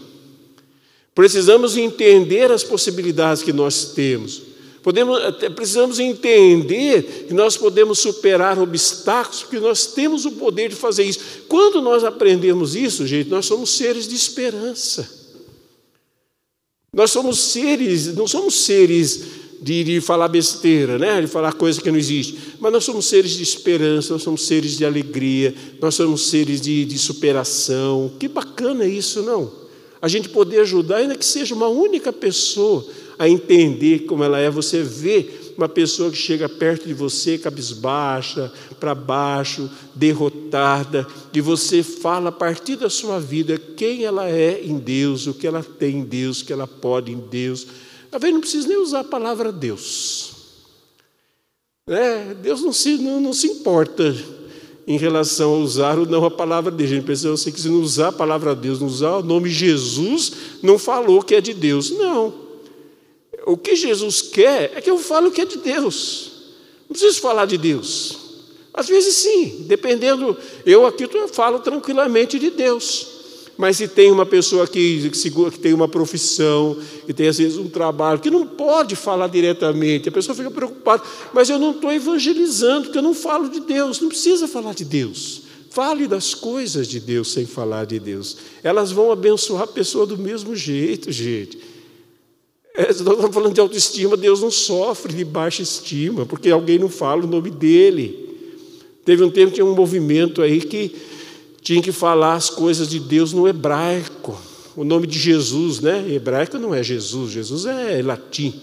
[1.16, 4.41] Precisamos entender as possibilidades que nós temos.
[4.82, 5.18] Podemos,
[5.56, 11.22] precisamos entender que nós podemos superar obstáculos, porque nós temos o poder de fazer isso.
[11.48, 15.22] Quando nós aprendemos isso, gente, nós somos seres de esperança.
[16.94, 19.24] Nós somos seres, não somos seres
[19.60, 21.22] de, de, falar besteira, né?
[21.22, 24.78] de falar coisa que não existe, mas nós somos seres de esperança, nós somos seres
[24.78, 28.12] de alegria, nós somos seres de, de superação.
[28.20, 29.52] Que bacana isso, não?
[30.00, 32.86] A gente poder ajudar, ainda que seja uma única pessoa,
[33.18, 35.26] a entender como ela é, você vê
[35.58, 42.32] uma pessoa que chega perto de você, cabisbaixa, para baixo, derrotada, e você fala a
[42.32, 46.41] partir da sua vida quem ela é em Deus, o que ela tem em Deus,
[46.41, 47.68] o que ela pode em Deus.
[48.10, 50.32] Talvez não precise nem usar a palavra Deus.
[51.88, 54.16] É, Deus não se, não, não se importa
[54.88, 56.91] em relação a usar ou não a palavra de Deus.
[56.91, 59.49] A pensa assim, que se não usar a palavra de Deus, não usar o nome
[59.49, 60.32] Jesus,
[60.62, 61.91] não falou que é de Deus.
[61.91, 62.43] Não.
[63.46, 66.32] O que Jesus quer é que eu falo que é de Deus.
[66.89, 68.18] Não preciso falar de Deus.
[68.74, 70.36] Às vezes sim, dependendo,
[70.66, 73.08] eu aqui eu falo tranquilamente de Deus.
[73.56, 76.76] Mas se tem uma pessoa que, que tem uma profissão,
[77.06, 81.04] que tem às vezes um trabalho, que não pode falar diretamente, a pessoa fica preocupada,
[81.32, 84.84] mas eu não estou evangelizando, porque eu não falo de Deus, não precisa falar de
[84.84, 85.44] Deus.
[85.70, 88.38] Fale das coisas de Deus sem falar de Deus.
[88.64, 91.72] Elas vão abençoar a pessoa do mesmo jeito, gente.
[92.76, 96.89] É, nós estamos falando de autoestima, Deus não sofre de baixa estima, porque alguém não
[96.89, 98.24] fala o nome dele.
[99.05, 100.95] Teve um tempo que tinha um movimento aí que
[101.61, 104.36] tinha que falar as coisas de Deus no hebraico.
[104.76, 106.03] O nome de Jesus, né?
[106.09, 108.59] Hebraico não é Jesus, Jesus é latim,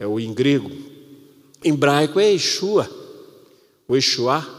[0.00, 0.70] é o em grego.
[1.62, 2.90] Em hebraico é Yeshua,
[3.86, 4.57] o Yeshua.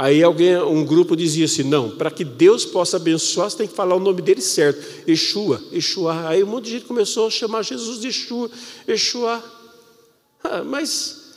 [0.00, 3.74] Aí alguém, um grupo dizia assim: não, para que Deus possa abençoar, você tem que
[3.74, 4.80] falar o nome dele certo,
[5.10, 6.28] Yeshua, Yeshua.
[6.28, 8.48] Aí um monte de gente começou a chamar Jesus de Yeshua,
[8.88, 9.42] Yeshua.
[10.44, 11.32] Ah, mas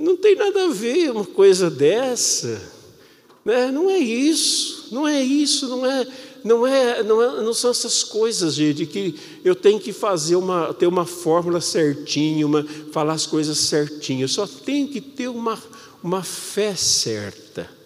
[0.00, 2.60] não tem nada a ver uma coisa dessa.
[3.44, 3.70] Né?
[3.70, 6.06] Não é isso, não é isso, não é,
[6.42, 10.74] não é, não é, não são essas coisas, gente, que eu tenho que fazer uma,
[10.74, 14.24] ter uma fórmula certinha, uma, falar as coisas certinho.
[14.24, 15.56] Eu só tenho que ter uma,
[16.02, 17.81] uma fé certa.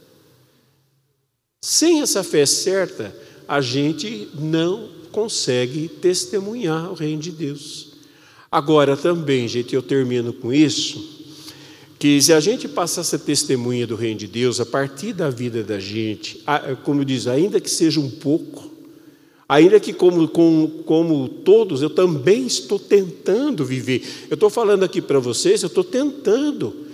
[1.69, 3.13] Sem essa fé certa,
[3.49, 7.89] a gente não consegue testemunhar o reino de Deus.
[8.49, 11.25] Agora também, gente, eu termino com isso
[11.99, 15.65] que se a gente passasse a testemunha do reino de Deus a partir da vida
[15.65, 16.41] da gente,
[16.85, 18.71] como diz, ainda que seja um pouco,
[19.49, 24.05] ainda que como, como, como todos, eu também estou tentando viver.
[24.31, 26.86] Eu estou falando aqui para vocês, eu estou tentando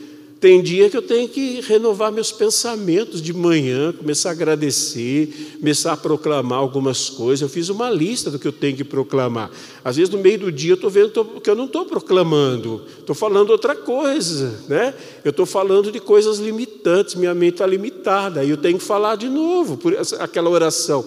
[0.43, 5.93] tem dia que eu tenho que renovar meus pensamentos de manhã, começar a agradecer, começar
[5.93, 7.43] a proclamar algumas coisas.
[7.43, 9.53] Eu fiz uma lista do que eu tenho que proclamar.
[9.84, 13.14] Às vezes, no meio do dia, eu estou vendo que eu não estou proclamando, estou
[13.14, 14.59] falando outra coisa.
[14.68, 14.93] Né?
[15.24, 19.14] Eu estou falando de coisas limitantes, minha mente está limitada, aí eu tenho que falar
[19.14, 21.05] de novo, por aquela oração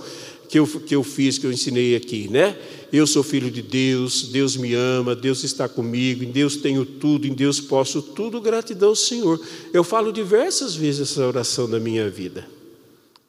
[0.55, 2.57] que eu, que eu fiz, que eu ensinei aqui, né?
[2.93, 7.27] Eu sou filho de Deus, Deus me ama, Deus está comigo, em Deus tenho tudo,
[7.27, 9.37] em Deus posso tudo, gratidão ao Senhor.
[9.73, 12.47] Eu falo diversas vezes essa oração na minha vida,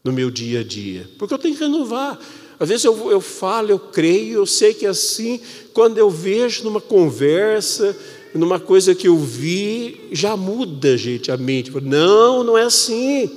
[0.04, 2.16] no meu dia a dia, porque eu tenho que renovar.
[2.60, 5.40] Às vezes eu, eu falo, eu creio, eu sei que é assim,
[5.72, 7.98] quando eu vejo numa conversa,
[8.34, 11.72] numa coisa que eu vi, já muda, gente, a mente.
[11.72, 13.28] Não, não é assim,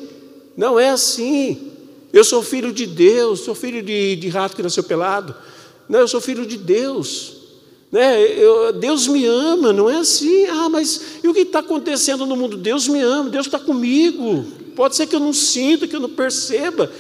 [0.56, 1.69] não é assim.
[2.12, 5.36] Eu sou filho de Deus, sou filho de, de rato que nasceu pelado.
[5.88, 7.38] Não, eu sou filho de Deus.
[7.92, 8.22] Né?
[8.22, 10.46] Eu, Deus me ama, não é assim.
[10.46, 12.58] Ah, mas e o que está acontecendo no mundo?
[12.58, 14.46] Deus me ama, Deus está comigo.
[14.76, 16.92] Pode ser que eu não sinta, que eu não perceba.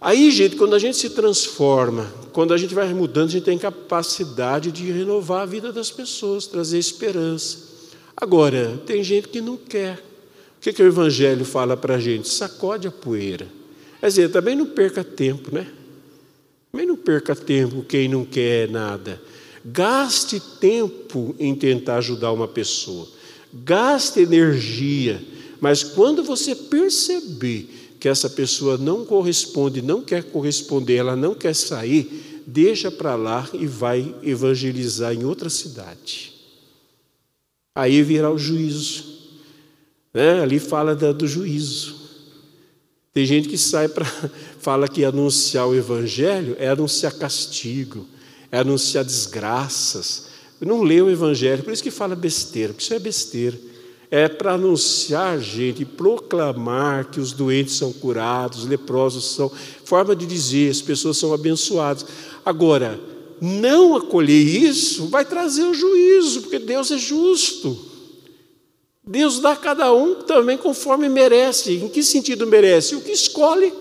[0.00, 3.58] Aí, gente, quando a gente se transforma, quando a gente vai mudando, a gente tem
[3.58, 7.58] capacidade de renovar a vida das pessoas, trazer esperança.
[8.16, 9.94] Agora, tem gente que não quer.
[10.58, 12.28] O que, que o Evangelho fala para a gente?
[12.28, 13.57] Sacode a poeira.
[14.00, 15.66] Quer dizer, também não perca tempo, né?
[16.70, 19.20] Também não perca tempo quem não quer nada.
[19.64, 23.08] Gaste tempo em tentar ajudar uma pessoa.
[23.52, 25.20] Gaste energia.
[25.60, 27.68] Mas quando você perceber
[27.98, 33.48] que essa pessoa não corresponde, não quer corresponder, ela não quer sair, deixa para lá
[33.52, 36.32] e vai evangelizar em outra cidade.
[37.74, 39.04] Aí virá o juízo.
[40.14, 40.40] Né?
[40.40, 42.07] Ali fala do juízo.
[43.18, 44.06] Tem gente que sai para.
[44.62, 48.06] fala que anunciar o Evangelho é anunciar castigo,
[48.52, 50.28] é anunciar desgraças.
[50.60, 53.58] Não lê o Evangelho, por isso que fala besteira, porque isso é besteira.
[54.08, 59.50] É para anunciar, gente, proclamar que os doentes são curados, os leprosos são.
[59.84, 62.06] Forma de dizer, as pessoas são abençoadas.
[62.46, 63.00] Agora,
[63.40, 67.87] não acolher isso vai trazer o juízo, porque Deus é justo.
[69.08, 71.76] Deus dá a cada um também conforme merece.
[71.76, 72.94] Em que sentido merece?
[72.94, 73.72] O que escolhe.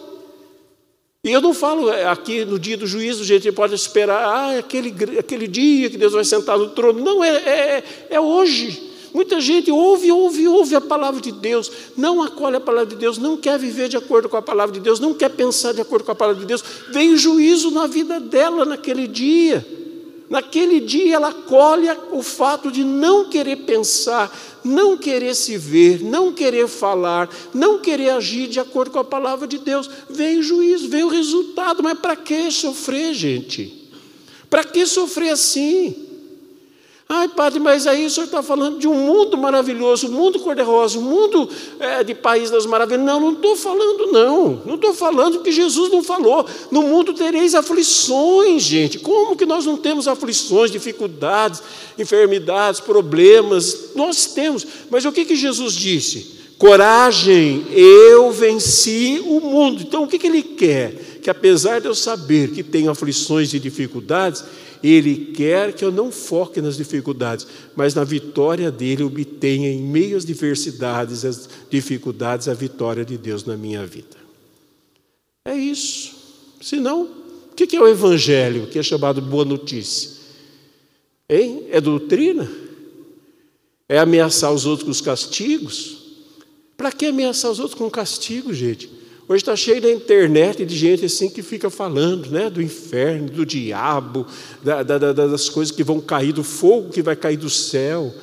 [1.21, 4.95] E eu não falo é, aqui no dia do juízo, gente pode esperar, ah, aquele,
[5.19, 7.03] aquele dia que Deus vai sentar no trono.
[7.03, 8.93] Não, é, é, é hoje.
[9.13, 13.17] Muita gente ouve, ouve, ouve a palavra de Deus, não acolhe a palavra de Deus,
[13.17, 16.05] não quer viver de acordo com a palavra de Deus, não quer pensar de acordo
[16.05, 16.63] com a palavra de Deus.
[16.93, 19.65] Vem juízo na vida dela naquele dia.
[20.29, 26.33] Naquele dia ela colhe o fato de não querer pensar, não querer se ver, não
[26.33, 29.89] querer falar, não querer agir de acordo com a palavra de Deus.
[30.09, 33.89] Vem o juízo, vem o resultado, mas para que sofrer, gente?
[34.49, 36.06] Para que sofrer assim?
[37.09, 40.99] Ai, padre, mas aí o senhor está falando de um mundo maravilhoso, um mundo cor-de-rosa,
[40.99, 41.49] um mundo
[41.79, 43.05] é, de país das maravilhas.
[43.05, 44.61] Não, não estou falando, não.
[44.65, 46.45] Não estou falando que Jesus não falou.
[46.69, 48.99] No mundo tereis aflições, gente.
[48.99, 51.63] Como que nós não temos aflições, dificuldades,
[51.97, 53.91] enfermidades, problemas?
[53.95, 54.67] Nós temos.
[54.89, 56.35] Mas o que, que Jesus disse?
[56.57, 59.81] Coragem, eu venci o mundo.
[59.81, 61.19] Então, o que, que ele quer?
[61.21, 64.43] Que apesar de eu saber que tenho aflições e dificuldades,
[64.87, 70.15] ele quer que eu não foque nas dificuldades, mas na vitória dele obtenha em meio
[70.15, 74.17] às diversidades, às dificuldades, a vitória de Deus na minha vida.
[75.43, 76.15] É isso.
[76.61, 77.09] Senão,
[77.51, 80.11] o que é o Evangelho, que é chamado boa notícia?
[81.29, 81.65] Hein?
[81.71, 82.49] É doutrina?
[83.89, 85.97] É ameaçar os outros com os castigos?
[86.75, 88.89] Para que ameaçar os outros com castigo, gente?
[89.29, 93.45] Hoje está cheio da internet de gente assim que fica falando né, do inferno, do
[93.45, 94.25] diabo,
[94.63, 98.13] da, da, das coisas que vão cair, do fogo que vai cair do céu.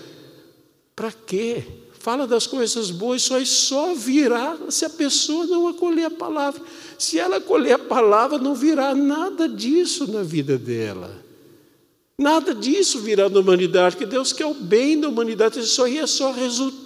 [0.96, 1.62] Para quê?
[1.92, 6.62] Fala das coisas boas, só só virá se a pessoa não acolher a palavra.
[6.98, 11.22] Se ela acolher a palavra, não virá nada disso na vida dela.
[12.18, 16.07] Nada disso virá na humanidade, que Deus quer o bem da humanidade, isso aí é
[16.07, 16.84] só resultado.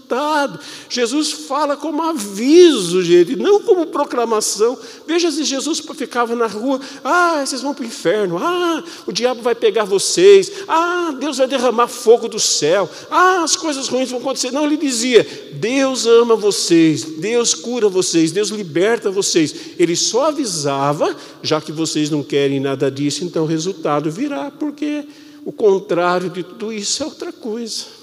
[0.89, 4.79] Jesus fala como aviso, gente, não como proclamação.
[5.07, 9.43] Veja se Jesus ficava na rua, ah, vocês vão para o inferno, ah, o diabo
[9.43, 14.21] vai pegar vocês, ah, Deus vai derramar fogo do céu, ah, as coisas ruins vão
[14.21, 14.51] acontecer.
[14.51, 19.55] Não, ele dizia: Deus ama vocês, Deus cura vocês, Deus liberta vocês.
[19.79, 25.05] Ele só avisava, já que vocês não querem nada disso, então o resultado virá, porque
[25.45, 27.98] o contrário de tudo isso é outra coisa.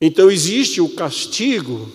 [0.00, 1.90] Então existe o castigo,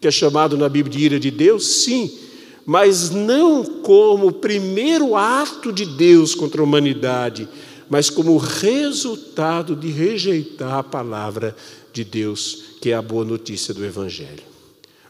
[0.00, 2.18] que é chamado na Bíblia de ira de Deus, sim,
[2.64, 7.48] mas não como o primeiro ato de Deus contra a humanidade,
[7.90, 11.54] mas como resultado de rejeitar a palavra
[11.92, 14.42] de Deus, que é a boa notícia do Evangelho.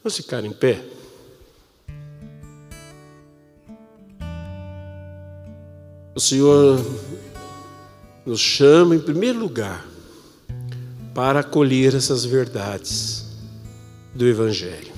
[0.03, 0.83] Vamos ficar em pé?
[6.14, 6.85] O Senhor
[8.26, 9.87] nos chama, em primeiro lugar,
[11.15, 13.27] para acolher essas verdades
[14.15, 14.93] do Evangelho.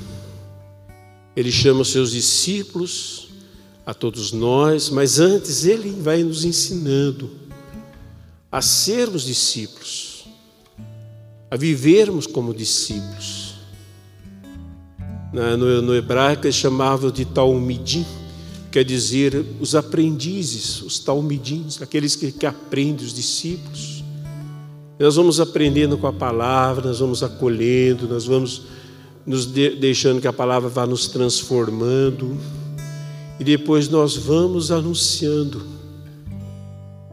[1.37, 3.25] Ele chama os seus discípulos,
[3.87, 7.31] a todos nós, mas antes ele vai nos ensinando
[8.51, 10.27] a sermos discípulos,
[11.51, 13.55] a vivermos como discípulos.
[15.33, 18.07] No, hebraico eles chamavam de talmidim,
[18.71, 23.94] quer dizer os aprendizes, os talmidins, aqueles que, que aprendem os discípulos.
[24.99, 28.63] Nós vamos aprendendo com a palavra, nós vamos acolhendo, nós vamos
[29.27, 32.37] nos de, deixando que a palavra vá nos transformando,
[33.41, 35.63] e depois nós vamos anunciando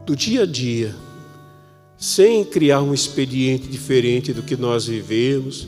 [0.06, 0.94] do dia a dia,
[1.96, 5.66] sem criar um expediente diferente do que nós vivemos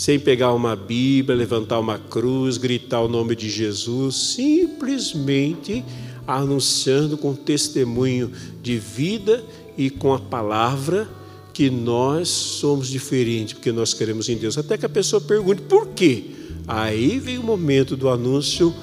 [0.00, 5.84] sem pegar uma Bíblia, levantar uma cruz, gritar o nome de Jesus, simplesmente
[6.26, 8.32] anunciando com testemunho
[8.62, 9.44] de vida
[9.76, 11.06] e com a palavra
[11.60, 14.56] que nós somos diferentes, porque nós queremos em Deus.
[14.56, 16.24] Até que a pessoa pergunte por quê?
[16.66, 18.74] Aí vem o momento do anúncio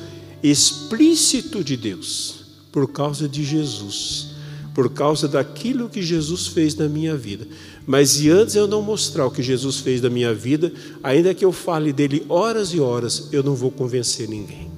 [0.44, 2.36] explícito de Deus,
[2.72, 4.28] por causa de Jesus,
[4.76, 7.48] por causa daquilo que Jesus fez na minha vida.
[7.88, 10.72] Mas e antes eu não mostrar o que Jesus fez da minha vida,
[11.02, 14.70] ainda que eu fale dele horas e horas, eu não vou convencer ninguém.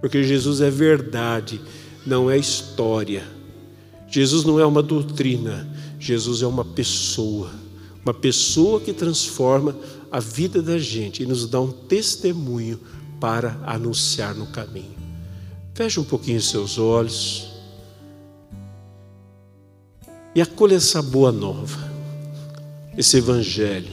[0.00, 1.60] Porque Jesus é verdade,
[2.04, 3.22] não é história.
[4.08, 7.50] Jesus não é uma doutrina, Jesus é uma pessoa.
[8.04, 9.76] Uma pessoa que transforma
[10.10, 12.80] a vida da gente e nos dá um testemunho
[13.20, 14.96] para anunciar no caminho.
[15.74, 17.48] Feche um pouquinho seus olhos
[20.34, 21.92] e acolha essa boa nova,
[22.96, 23.92] esse evangelho,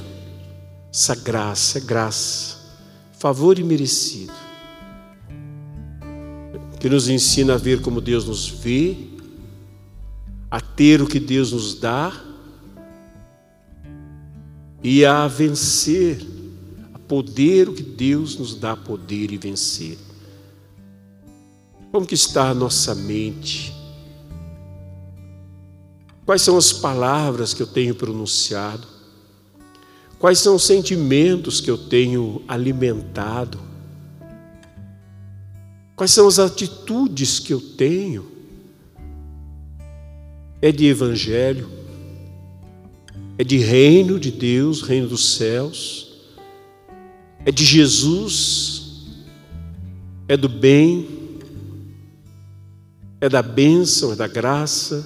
[0.93, 2.58] essa graça, graça,
[3.18, 4.34] favor imerecido,
[6.80, 8.95] que nos ensina a ver como Deus nos vê,
[10.50, 12.14] a ter o que Deus nos dá
[14.84, 16.20] e a vencer,
[16.93, 19.98] a poder o que Deus nos dá poder e vencer.
[21.91, 23.74] Como que está a nossa mente?
[26.26, 28.88] Quais são as palavras que eu tenho pronunciado?
[30.20, 33.60] Quais são os sentimentos que eu tenho alimentado?
[35.96, 38.35] Quais são as atitudes que eu tenho
[40.66, 41.70] é de evangelho,
[43.38, 46.24] é de reino de Deus, reino dos céus,
[47.45, 49.05] é de Jesus,
[50.28, 51.07] é do bem,
[53.22, 55.05] é da bênção, é da graça.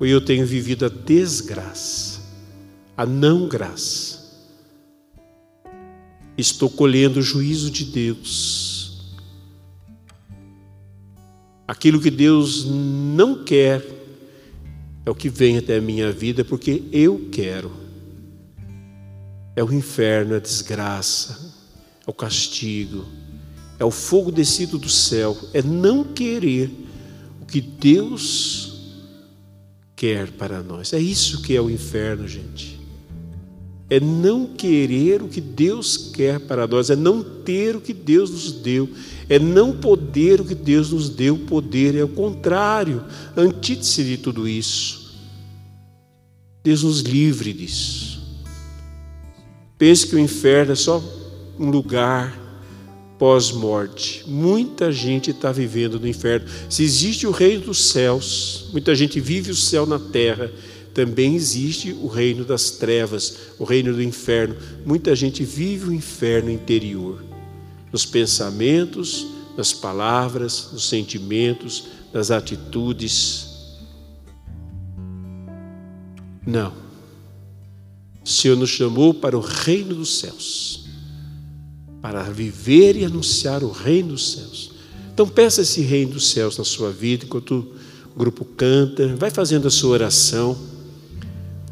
[0.00, 2.22] Ou eu tenho vivido a desgraça,
[2.96, 4.22] a não graça.
[6.38, 8.71] Estou colhendo o juízo de Deus.
[11.72, 13.82] Aquilo que Deus não quer
[15.06, 17.72] é o que vem até a minha vida porque eu quero.
[19.56, 21.50] É o inferno, é a desgraça,
[22.06, 23.06] é o castigo,
[23.78, 26.70] é o fogo descido do céu, é não querer
[27.40, 28.78] o que Deus
[29.96, 30.92] quer para nós.
[30.92, 32.71] É isso que é o inferno, gente.
[33.92, 38.30] É não querer o que Deus quer para nós, é não ter o que Deus
[38.30, 38.88] nos deu,
[39.28, 43.04] é não poder o que Deus nos deu poder, é o contrário,
[43.36, 45.12] antítese de tudo isso.
[46.64, 48.22] Deus nos livre disso.
[49.76, 51.04] Pense que o inferno é só
[51.58, 52.34] um lugar
[53.18, 54.24] pós-morte.
[54.26, 56.48] Muita gente está vivendo no inferno.
[56.70, 60.50] Se existe o reino dos céus, muita gente vive o céu na terra,
[60.94, 64.56] também existe o reino das trevas, o reino do inferno.
[64.84, 67.24] Muita gente vive o inferno interior,
[67.90, 69.26] nos pensamentos,
[69.56, 73.48] nas palavras, nos sentimentos, nas atitudes.
[76.46, 76.72] Não.
[78.24, 80.86] O Senhor nos chamou para o reino dos céus,
[82.00, 84.72] para viver e anunciar o reino dos céus.
[85.12, 87.74] Então peça esse reino dos céus na sua vida, enquanto
[88.14, 90.71] o grupo canta, vai fazendo a sua oração.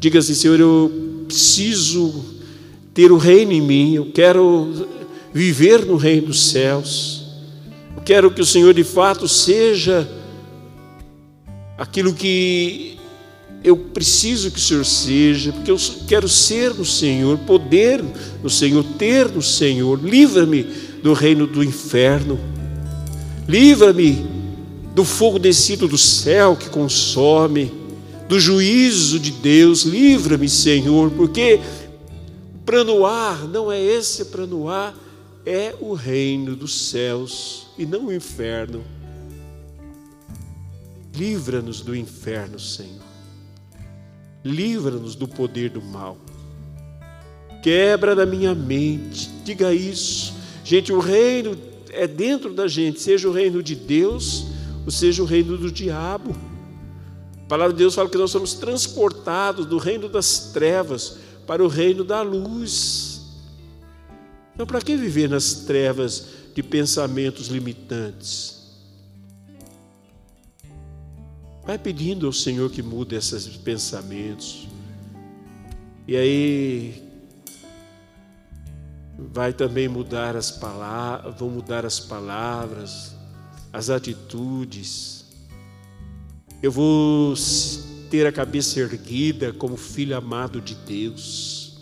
[0.01, 0.91] Diga assim, Senhor, eu
[1.27, 2.25] preciso
[2.91, 4.87] ter o reino em mim, eu quero
[5.31, 7.23] viver no reino dos céus.
[7.95, 10.09] Eu quero que o Senhor de fato seja
[11.77, 12.97] aquilo que
[13.63, 15.77] eu preciso que o Senhor seja, porque eu
[16.07, 18.03] quero ser no Senhor, poder
[18.41, 20.03] no Senhor, ter no Senhor.
[20.03, 20.63] Livra-me
[21.03, 22.39] do reino do inferno.
[23.47, 24.25] Livra-me
[24.95, 27.80] do fogo descido do céu que consome,
[28.31, 29.83] do juízo de Deus.
[29.83, 31.59] Livra-me, Senhor, porque
[32.89, 33.05] o
[33.47, 34.25] não é esse
[34.69, 34.95] ar,
[35.45, 38.83] é o reino dos céus e não o inferno.
[41.13, 43.11] Livra-nos do inferno, Senhor
[44.43, 46.17] livra-nos do poder do mal.
[47.61, 50.33] Quebra da minha mente, diga isso.
[50.63, 51.55] Gente, o reino
[51.91, 54.45] é dentro da gente, seja o reino de Deus,
[54.83, 56.35] ou seja o reino do diabo.
[57.51, 62.01] Palavra de Deus fala que nós somos transportados do reino das trevas para o reino
[62.01, 63.23] da luz.
[64.53, 68.71] Então, para que viver nas trevas de pensamentos limitantes?
[71.65, 74.69] Vai pedindo ao Senhor que mude esses pensamentos.
[76.07, 77.03] E aí
[79.17, 83.13] vai também mudar as palavras, vão mudar as palavras,
[83.73, 85.20] as atitudes.
[86.61, 87.33] Eu vou
[88.09, 91.77] ter a cabeça erguida como filho amado de Deus.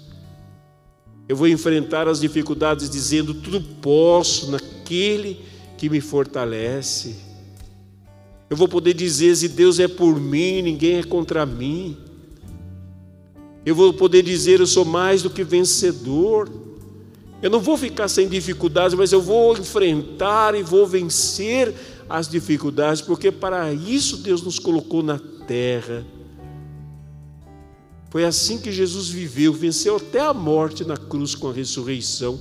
[1.28, 5.42] Eu vou enfrentar as dificuldades dizendo tudo posso naquele
[5.78, 7.18] que me fortalece.
[8.50, 11.98] Eu vou poder dizer: se Deus é por mim, ninguém é contra mim.
[13.66, 16.50] Eu vou poder dizer: eu sou mais do que vencedor.
[17.42, 21.74] Eu não vou ficar sem dificuldades, mas eu vou enfrentar e vou vencer
[22.10, 26.06] as dificuldades, porque para isso Deus nos colocou na terra.
[28.10, 32.40] Foi assim que Jesus viveu, venceu até a morte na cruz com a ressurreição.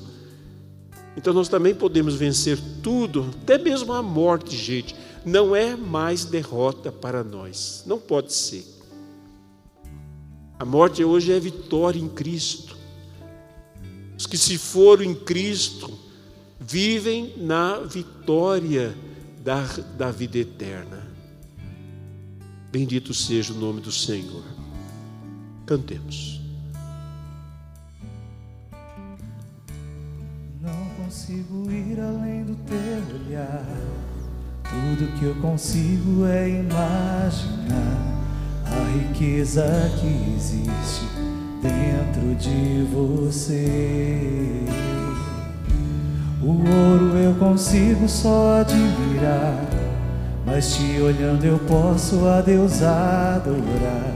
[1.16, 4.94] Então nós também podemos vencer tudo, até mesmo a morte, gente
[5.24, 7.82] não é mais derrota para nós.
[7.86, 8.64] Não pode ser.
[10.58, 12.76] A morte hoje é vitória em Cristo.
[14.16, 15.92] Os que se foram em Cristo
[16.58, 18.94] vivem na vitória
[19.42, 19.62] da,
[19.96, 21.06] da vida eterna.
[22.70, 24.44] Bendito seja o nome do Senhor.
[25.66, 26.40] Cantemos.
[30.60, 33.64] Não consigo ir além do teu olhar
[34.68, 38.20] tudo que eu consigo é imaginar
[38.66, 39.64] a riqueza
[39.98, 41.06] que existe
[41.62, 44.64] dentro de você.
[46.40, 49.60] O ouro eu consigo só admirar,
[50.46, 54.12] mas te olhando eu posso a Deus adorar.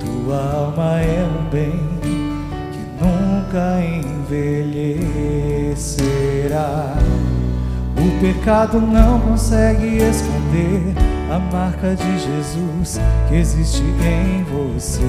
[0.00, 5.28] Tua alma é um bem que nunca envelhecerá.
[7.98, 10.94] O pecado não consegue esconder
[11.30, 12.98] a marca de Jesus
[13.28, 15.02] que existe em você.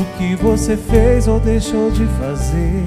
[0.00, 2.86] O que você fez ou deixou de fazer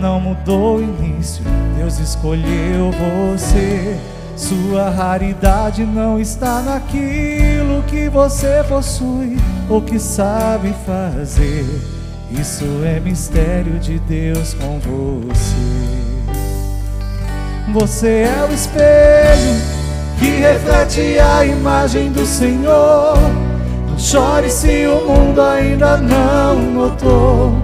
[0.00, 1.44] não mudou o início.
[1.84, 3.98] Deus escolheu você.
[4.34, 9.36] Sua raridade não está naquilo que você possui
[9.68, 11.66] ou que sabe fazer.
[12.30, 15.54] Isso é mistério de Deus com você.
[17.74, 19.60] Você é o espelho
[20.18, 23.18] que reflete a imagem do Senhor.
[23.90, 27.63] Não chore se o mundo ainda não notou.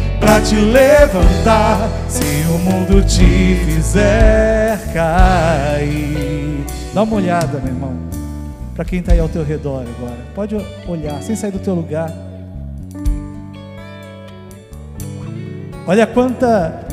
[0.21, 1.89] para te levantar.
[2.07, 7.97] Se o mundo te fizer cair, dá uma olhada, meu irmão,
[8.73, 10.19] para quem está aí ao teu redor agora.
[10.33, 10.55] Pode
[10.87, 12.09] olhar, sem sair do teu lugar.
[15.85, 16.85] Olha quanta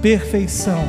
[0.00, 0.82] perfeição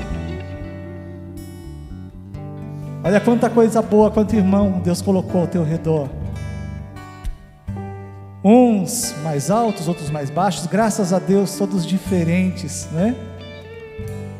[3.01, 6.09] Olha quanta coisa boa, quanto irmão Deus colocou ao teu redor.
[8.43, 13.13] Uns mais altos, outros mais baixos, graças a Deus, todos diferentes, né?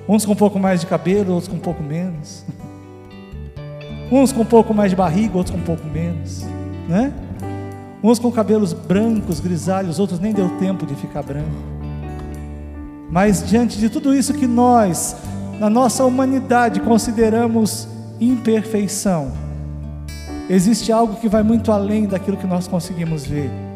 [0.08, 2.46] Uns com um pouco mais de cabelo, outros com um pouco menos.
[4.12, 6.44] Uns com um pouco mais de barriga, outros com um pouco menos,
[6.88, 7.14] né?
[8.02, 11.52] Uns com cabelos brancos, grisalhos, outros nem deu tempo de ficar branco.
[13.12, 15.16] Mas diante de tudo isso que nós,
[15.60, 17.88] na nossa humanidade, consideramos
[18.20, 19.34] imperfeição,
[20.50, 23.69] existe algo que vai muito além daquilo que nós conseguimos ver.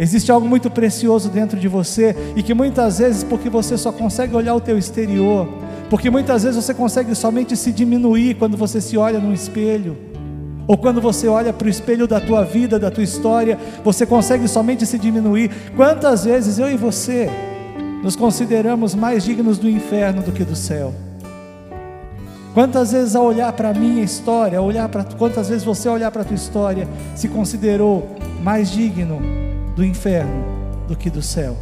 [0.00, 4.34] Existe algo muito precioso dentro de você e que muitas vezes, porque você só consegue
[4.34, 5.46] olhar o teu exterior,
[5.90, 9.98] porque muitas vezes você consegue somente se diminuir quando você se olha no espelho,
[10.66, 14.48] ou quando você olha para o espelho da tua vida, da tua história, você consegue
[14.48, 15.50] somente se diminuir.
[15.76, 17.28] Quantas vezes eu e você
[18.02, 20.94] nos consideramos mais dignos do inferno do que do céu?
[22.54, 26.22] Quantas vezes ao olhar para a minha história, olhar para quantas vezes você olhar para
[26.22, 29.49] a tua história, se considerou mais digno
[29.80, 30.44] do inferno
[30.86, 31.56] do que do céu?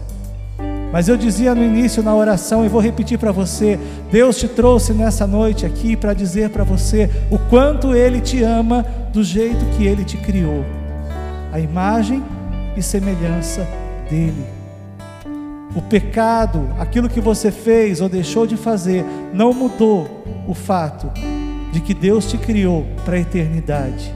[0.92, 3.78] Mas eu dizia no início na oração e vou repetir para você:
[4.10, 8.84] Deus te trouxe nessa noite aqui para dizer para você o quanto Ele te ama
[9.12, 10.64] do jeito que Ele te criou,
[11.52, 12.24] a imagem
[12.76, 13.64] e semelhança
[14.10, 14.46] dEle.
[15.76, 21.08] O pecado, aquilo que você fez ou deixou de fazer, não mudou o fato
[21.70, 24.12] de que Deus te criou para a eternidade,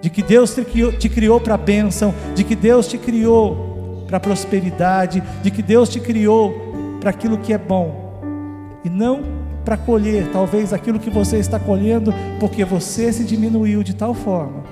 [0.00, 4.04] de que Deus te criou, te criou para a bênção, de que Deus te criou
[4.06, 9.22] para a prosperidade, de que Deus te criou para aquilo que é bom e não
[9.64, 14.62] para colher talvez aquilo que você está colhendo porque você se diminuiu de tal forma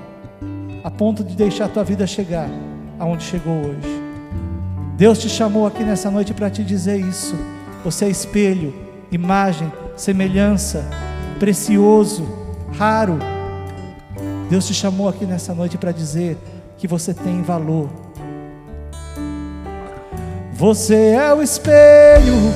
[0.85, 2.47] a ponto de deixar a tua vida chegar
[2.99, 4.01] aonde chegou hoje.
[4.95, 7.35] Deus te chamou aqui nessa noite para te dizer isso.
[7.83, 8.73] Você é espelho,
[9.11, 10.87] imagem, semelhança,
[11.39, 12.25] precioso,
[12.77, 13.17] raro.
[14.49, 16.37] Deus te chamou aqui nessa noite para dizer
[16.77, 17.89] que você tem valor.
[20.53, 22.53] Você é o espelho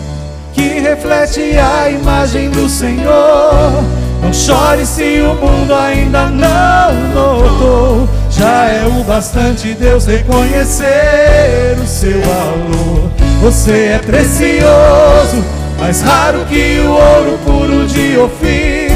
[0.53, 3.83] que reflete a imagem do Senhor.
[4.21, 8.07] Não chore se o mundo ainda não notou.
[8.29, 13.11] Já é o bastante Deus reconhecer o seu valor.
[13.41, 15.43] Você é precioso,
[15.79, 18.88] mais raro que o ouro puro de Ofir.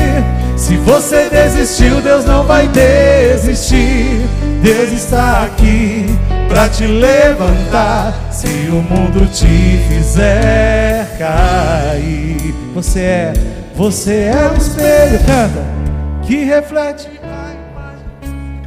[0.73, 4.27] Se você desistiu, Deus não vai desistir.
[4.63, 6.07] Deus está aqui
[6.49, 8.11] para te levantar.
[8.31, 13.33] Se o mundo te fizer cair, você é,
[13.75, 15.63] você é o espelho, canta,
[16.23, 17.07] que reflete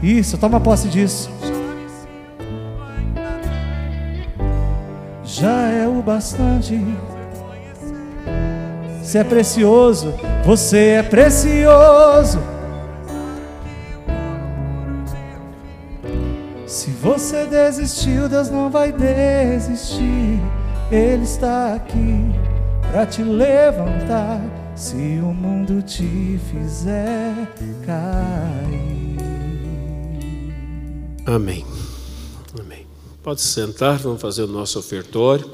[0.00, 1.28] isso, toma posse disso.
[5.24, 6.80] Já é o bastante.
[9.06, 12.40] Você é precioso, você é precioso.
[16.66, 20.40] Se você desistiu, Deus não vai desistir.
[20.90, 22.32] Ele está aqui
[22.90, 24.40] para te levantar.
[24.74, 27.32] Se o mundo te fizer
[27.86, 29.18] cair.
[31.24, 31.64] Amém.
[32.58, 32.84] Amém.
[33.22, 35.48] Pode sentar, vamos fazer o nosso ofertório.